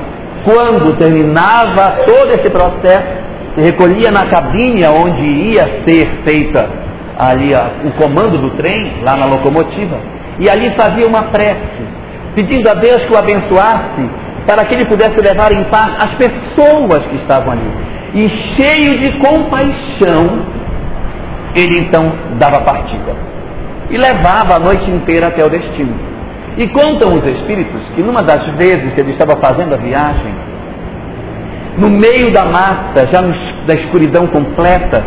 quando 0.45 0.97
terminava 0.99 2.05
todo 2.07 2.29
esse 2.31 2.49
processo, 2.49 3.28
se 3.59 3.65
recolhia 3.65 4.11
na 4.13 4.31
cabine 4.31 4.87
onde 4.87 5.27
ia 5.27 5.83
ser 5.85 6.23
feita 6.25 6.71
ali 7.19 7.51
o 7.85 7.91
comando 8.01 8.39
do 8.39 8.51
trem, 8.51 9.03
lá 9.03 9.17
na 9.17 9.27
locomotiva, 9.27 9.99
e 10.39 10.49
ali 10.49 10.71
fazia 10.77 11.07
uma 11.09 11.25
prece, 11.25 11.83
pedindo 12.37 12.69
a 12.69 12.75
Deus 12.75 13.05
que 13.05 13.13
o 13.13 13.19
abençoasse 13.19 14.09
para 14.47 14.65
que 14.65 14.75
ele 14.75 14.87
pudesse 14.87 15.17
levar 15.21 15.53
em 15.53 15.65
paz 15.65 15.97
as 15.97 16.15
pessoas 16.15 17.05
que 17.11 17.17
estavam 17.17 17.53
ali. 17.53 17.71
E 18.15 18.29
cheio 18.57 18.99
de 18.99 19.19
compaixão, 19.19 20.47
ele 21.55 21.81
então 21.81 22.13
dava 22.39 22.61
partida. 22.61 23.15
E 23.91 23.99
levava 23.99 24.57
a 24.57 24.59
noite 24.59 24.89
inteira 24.91 25.27
até 25.27 25.45
o 25.45 25.51
destino. 25.51 25.95
E 26.57 26.69
contam 26.69 27.13
os 27.13 27.27
espíritos 27.27 27.83
que 27.95 28.03
numa 28.03 28.23
das 28.23 28.47
vezes 28.57 28.95
que 28.95 29.01
ele 29.01 29.13
estava 29.13 29.37
fazendo 29.43 29.75
a 29.75 29.77
viagem, 29.77 30.35
no 31.79 31.89
meio 31.89 32.33
da 32.33 32.45
mata, 32.45 33.09
já 33.13 33.23
da 33.67 33.75
escuridão 33.75 34.27
completa, 34.27 35.05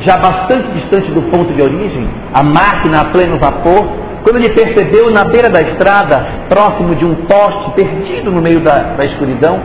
já 0.00 0.16
bastante 0.18 0.72
distante 0.72 1.10
do 1.12 1.22
ponto 1.30 1.52
de 1.54 1.62
origem, 1.62 2.08
a 2.32 2.42
máquina 2.42 3.00
a 3.00 3.04
pleno 3.06 3.38
vapor, 3.38 4.04
quando 4.24 4.36
ele 4.36 4.54
percebeu 4.54 5.10
na 5.10 5.24
beira 5.24 5.48
da 5.50 5.60
estrada, 5.62 6.26
próximo 6.48 6.94
de 6.96 7.04
um 7.04 7.14
poste 7.26 7.70
perdido 7.72 8.30
no 8.30 8.42
meio 8.42 8.60
da, 8.60 8.94
da 8.96 9.04
escuridão, 9.04 9.60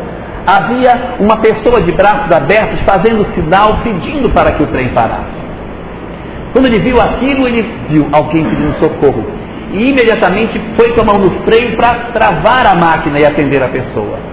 havia 0.45 1.15
uma 1.19 1.37
pessoa 1.37 1.81
de 1.81 1.91
braços 1.91 2.31
abertos 2.31 2.79
fazendo 2.81 3.25
sinal, 3.33 3.79
pedindo 3.83 4.29
para 4.29 4.51
que 4.51 4.63
o 4.63 4.67
trem 4.67 4.89
parasse. 4.89 5.39
Quando 6.53 6.67
ele 6.67 6.79
viu 6.79 6.99
aquilo, 6.99 7.47
ele 7.47 7.61
viu 7.89 8.07
alguém 8.11 8.43
pedindo 8.43 8.83
socorro. 8.83 9.25
E 9.71 9.91
imediatamente 9.91 10.59
foi 10.75 10.93
com 10.93 11.01
a 11.01 11.05
mão 11.05 11.19
no 11.19 11.43
freio 11.43 11.77
para 11.77 12.11
travar 12.11 12.65
a 12.65 12.75
máquina 12.75 13.19
e 13.19 13.25
atender 13.25 13.63
a 13.63 13.67
pessoa. 13.67 14.28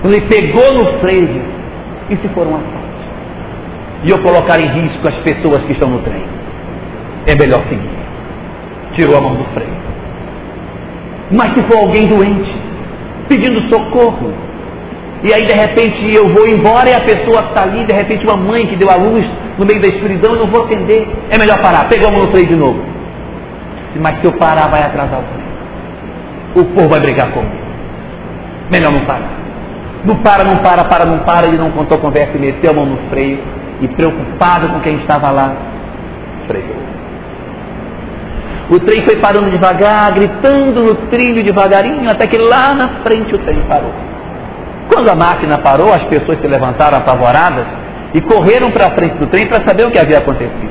Quando 0.00 0.14
ele 0.14 0.26
pegou 0.26 0.74
no 0.74 0.98
freio, 1.00 1.42
e 2.08 2.16
se 2.16 2.28
for 2.34 2.46
um 2.46 2.56
assalto? 2.56 2.80
E 4.04 4.10
eu 4.10 4.18
colocar 4.22 4.58
em 4.58 4.66
risco 4.68 5.06
as 5.06 5.16
pessoas 5.16 5.62
que 5.64 5.72
estão 5.72 5.90
no 5.90 5.98
trem? 5.98 6.24
É 7.26 7.34
melhor 7.36 7.62
seguir. 7.68 7.90
Tirou 8.92 9.18
a 9.18 9.20
mão 9.20 9.34
do 9.34 9.44
freio. 9.52 9.80
Mas 11.30 11.54
se 11.54 11.62
for 11.62 11.84
alguém 11.84 12.06
doente, 12.06 12.52
pedindo 13.28 13.62
socorro, 13.68 14.32
e 15.22 15.34
aí 15.34 15.46
de 15.46 15.54
repente 15.54 16.16
eu 16.16 16.28
vou 16.28 16.48
embora 16.48 16.88
e 16.88 16.94
a 16.94 17.00
pessoa 17.00 17.42
está 17.42 17.62
ali, 17.62 17.84
de 17.84 17.94
repente 17.94 18.24
uma 18.26 18.36
mãe 18.36 18.66
que 18.66 18.76
deu 18.76 18.88
a 18.90 18.96
luz 18.96 19.24
no 19.58 19.66
meio 19.66 19.82
da 19.82 19.88
escuridão, 19.88 20.32
eu 20.32 20.38
não 20.40 20.46
vou 20.46 20.64
atender. 20.64 21.06
É 21.28 21.36
melhor 21.36 21.60
parar. 21.60 21.88
Pegou 21.88 22.08
a 22.08 22.12
mão 22.12 22.22
no 22.22 22.30
freio 22.30 22.48
de 22.48 22.56
novo. 22.56 22.82
Mas 24.00 24.18
se 24.20 24.24
eu 24.24 24.32
parar, 24.38 24.70
vai 24.70 24.82
atrasar 24.82 25.20
o 25.20 25.24
trem. 25.24 26.64
O 26.64 26.74
povo 26.74 26.88
vai 26.88 27.00
brigar 27.00 27.30
comigo. 27.32 27.54
Melhor 28.70 28.92
não 28.92 29.04
parar. 29.04 29.39
Não 30.04 30.16
para, 30.16 30.44
não 30.44 30.56
para, 30.58 30.84
para, 30.84 31.04
não 31.04 31.18
para. 31.20 31.46
Ele 31.46 31.58
não 31.58 31.70
contou 31.70 31.98
conversa 31.98 32.36
e 32.36 32.40
meteu 32.40 32.72
a 32.72 32.74
mão 32.74 32.86
no 32.86 32.96
freio. 33.10 33.38
E 33.80 33.88
preocupado 33.88 34.68
com 34.68 34.80
quem 34.80 34.96
estava 34.96 35.30
lá, 35.30 35.52
freou. 36.46 36.80
O 38.70 38.78
trem 38.78 39.02
foi 39.04 39.16
parando 39.16 39.50
devagar, 39.50 40.12
gritando 40.12 40.82
no 40.84 40.94
trilho 41.08 41.42
devagarinho, 41.42 42.08
até 42.08 42.26
que 42.26 42.38
lá 42.38 42.74
na 42.74 42.88
frente 43.02 43.34
o 43.34 43.38
trem 43.38 43.60
parou. 43.62 43.90
Quando 44.92 45.08
a 45.08 45.14
máquina 45.14 45.58
parou, 45.58 45.88
as 45.92 46.04
pessoas 46.04 46.40
se 46.40 46.46
levantaram 46.46 46.98
apavoradas 46.98 47.66
e 48.14 48.20
correram 48.20 48.70
para 48.70 48.86
a 48.86 48.90
frente 48.90 49.14
do 49.14 49.26
trem 49.26 49.46
para 49.48 49.66
saber 49.66 49.86
o 49.86 49.90
que 49.90 49.98
havia 49.98 50.18
acontecido. 50.18 50.70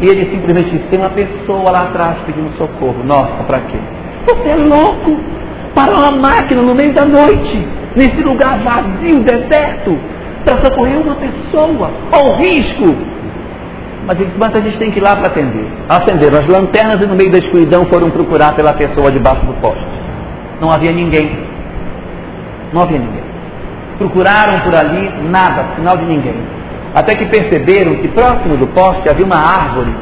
E 0.00 0.08
ele 0.08 0.30
simplesmente 0.30 0.70
disse: 0.70 0.88
tem 0.88 0.98
uma 0.98 1.10
pessoa 1.10 1.70
lá 1.70 1.82
atrás 1.84 2.18
pedindo 2.26 2.50
socorro. 2.56 3.04
Nossa, 3.04 3.44
para 3.46 3.60
quê? 3.60 3.78
Você 4.26 4.48
é 4.48 4.56
louco! 4.56 5.41
Para 5.74 5.92
uma 5.92 6.10
máquina 6.12 6.62
no 6.62 6.74
meio 6.74 6.92
da 6.92 7.04
noite, 7.04 7.66
nesse 7.96 8.22
lugar 8.22 8.58
vazio, 8.58 9.20
deserto, 9.20 9.98
para 10.44 10.62
socorrer 10.64 11.00
uma 11.00 11.14
pessoa, 11.14 11.90
ao 12.12 12.36
risco. 12.36 12.94
Mas 14.06 14.18
mas 14.36 14.56
a 14.56 14.60
gente 14.60 14.78
tem 14.78 14.90
que 14.90 14.98
ir 14.98 15.02
lá 15.02 15.16
para 15.16 15.30
atender. 15.30 15.66
Acenderam 15.88 16.38
as 16.38 16.46
lanternas 16.46 17.00
e 17.02 17.06
no 17.06 17.14
meio 17.14 17.30
da 17.30 17.38
escuridão 17.38 17.86
foram 17.86 18.10
procurar 18.10 18.54
pela 18.54 18.72
pessoa 18.74 19.10
debaixo 19.10 19.44
do 19.46 19.54
poste. 19.60 19.86
Não 20.60 20.70
havia 20.70 20.92
ninguém. 20.92 21.30
Não 22.72 22.82
havia 22.82 22.98
ninguém. 22.98 23.22
Procuraram 23.98 24.60
por 24.60 24.74
ali, 24.74 25.10
nada, 25.30 25.76
sinal 25.76 25.96
de 25.96 26.04
ninguém. 26.06 26.34
Até 26.94 27.14
que 27.14 27.26
perceberam 27.26 27.96
que 27.96 28.08
próximo 28.08 28.56
do 28.56 28.66
poste 28.68 29.08
havia 29.08 29.24
uma 29.24 29.38
árvore 29.38 29.94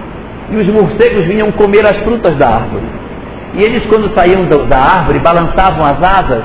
e 0.50 0.56
os 0.56 0.66
morcegos 0.66 1.22
vinham 1.26 1.52
comer 1.52 1.86
as 1.86 1.98
frutas 1.98 2.36
da 2.36 2.48
árvore. 2.48 2.84
E 3.54 3.62
eles, 3.62 3.84
quando 3.86 4.14
saíam 4.16 4.44
da 4.68 4.78
árvore, 4.78 5.18
balançavam 5.18 5.82
as 5.82 6.02
asas, 6.02 6.44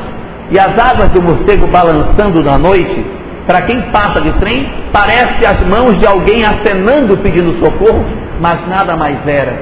e 0.52 0.60
as 0.60 0.74
asas 0.74 1.10
do 1.12 1.22
morcego 1.22 1.68
balançando 1.68 2.44
na 2.44 2.58
noite, 2.58 3.06
para 3.46 3.62
quem 3.66 3.80
passa 3.92 4.22
de 4.22 4.32
trem, 4.40 4.68
parece 4.92 5.46
as 5.46 5.64
mãos 5.68 6.00
de 6.00 6.08
alguém 6.08 6.44
acenando 6.44 7.18
pedindo 7.18 7.64
socorro, 7.64 8.04
mas 8.40 8.68
nada 8.68 8.96
mais 8.96 9.20
era 9.28 9.54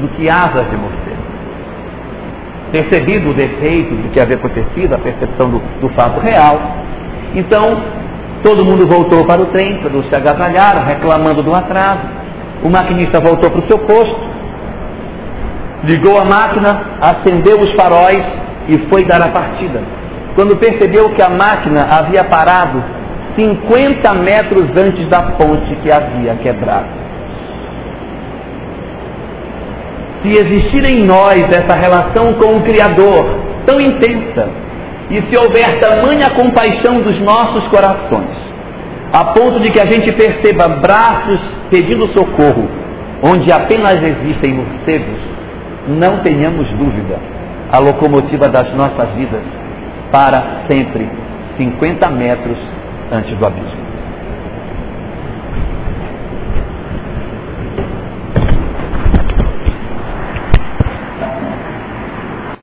do 0.00 0.08
que 0.08 0.28
asas 0.28 0.68
de 0.68 0.76
morcego. 0.76 1.24
Percebido 2.70 3.30
o 3.30 3.34
defeito 3.34 3.94
do 3.94 4.10
que 4.10 4.20
havia 4.20 4.36
acontecido, 4.36 4.94
a 4.94 4.98
percepção 4.98 5.48
do, 5.48 5.62
do 5.80 5.88
fato 5.90 6.20
real, 6.20 6.84
então, 7.34 7.82
todo 8.44 8.64
mundo 8.64 8.86
voltou 8.86 9.26
para 9.26 9.42
o 9.42 9.46
trem, 9.46 9.80
todos 9.82 10.06
se 10.08 10.14
agasalharam, 10.14 10.84
reclamando 10.84 11.42
do 11.42 11.52
atraso. 11.52 12.02
O 12.62 12.70
maquinista 12.70 13.20
voltou 13.20 13.50
para 13.50 13.60
o 13.60 13.66
seu 13.66 13.78
posto, 13.80 14.33
ligou 15.84 16.18
a 16.18 16.24
máquina, 16.24 16.98
acendeu 17.00 17.60
os 17.60 17.72
faróis 17.74 18.24
e 18.68 18.78
foi 18.88 19.04
dar 19.04 19.20
a 19.22 19.30
partida. 19.30 19.82
Quando 20.34 20.56
percebeu 20.56 21.10
que 21.10 21.22
a 21.22 21.28
máquina 21.28 21.86
havia 21.90 22.24
parado 22.24 22.82
50 23.36 24.14
metros 24.14 24.70
antes 24.76 25.06
da 25.08 25.22
ponte 25.32 25.74
que 25.76 25.90
havia 25.90 26.34
quebrado. 26.36 27.04
Se 30.22 30.30
existir 30.30 30.84
em 30.84 31.04
nós 31.04 31.42
essa 31.50 31.78
relação 31.78 32.34
com 32.34 32.56
o 32.56 32.62
Criador 32.62 33.40
tão 33.66 33.80
intensa, 33.80 34.48
e 35.10 35.20
se 35.20 35.38
houver 35.38 35.80
tamanha 35.80 36.30
compaixão 36.30 36.94
dos 36.94 37.20
nossos 37.20 37.68
corações, 37.68 38.36
a 39.12 39.26
ponto 39.26 39.60
de 39.60 39.70
que 39.70 39.80
a 39.80 39.90
gente 39.90 40.10
perceba 40.12 40.68
braços 40.80 41.40
pedindo 41.70 42.08
socorro, 42.08 42.68
onde 43.22 43.52
apenas 43.52 43.94
existem 44.02 44.54
morcegos, 44.54 45.33
não 45.88 46.20
tenhamos 46.20 46.68
dúvida, 46.72 47.18
a 47.70 47.78
locomotiva 47.78 48.48
das 48.48 48.72
nossas 48.74 49.10
vidas 49.10 49.42
para 50.10 50.64
sempre 50.68 51.08
50 51.56 52.08
metros 52.10 52.58
antes 53.10 53.36
do 53.36 53.46
abismo. 53.46 53.83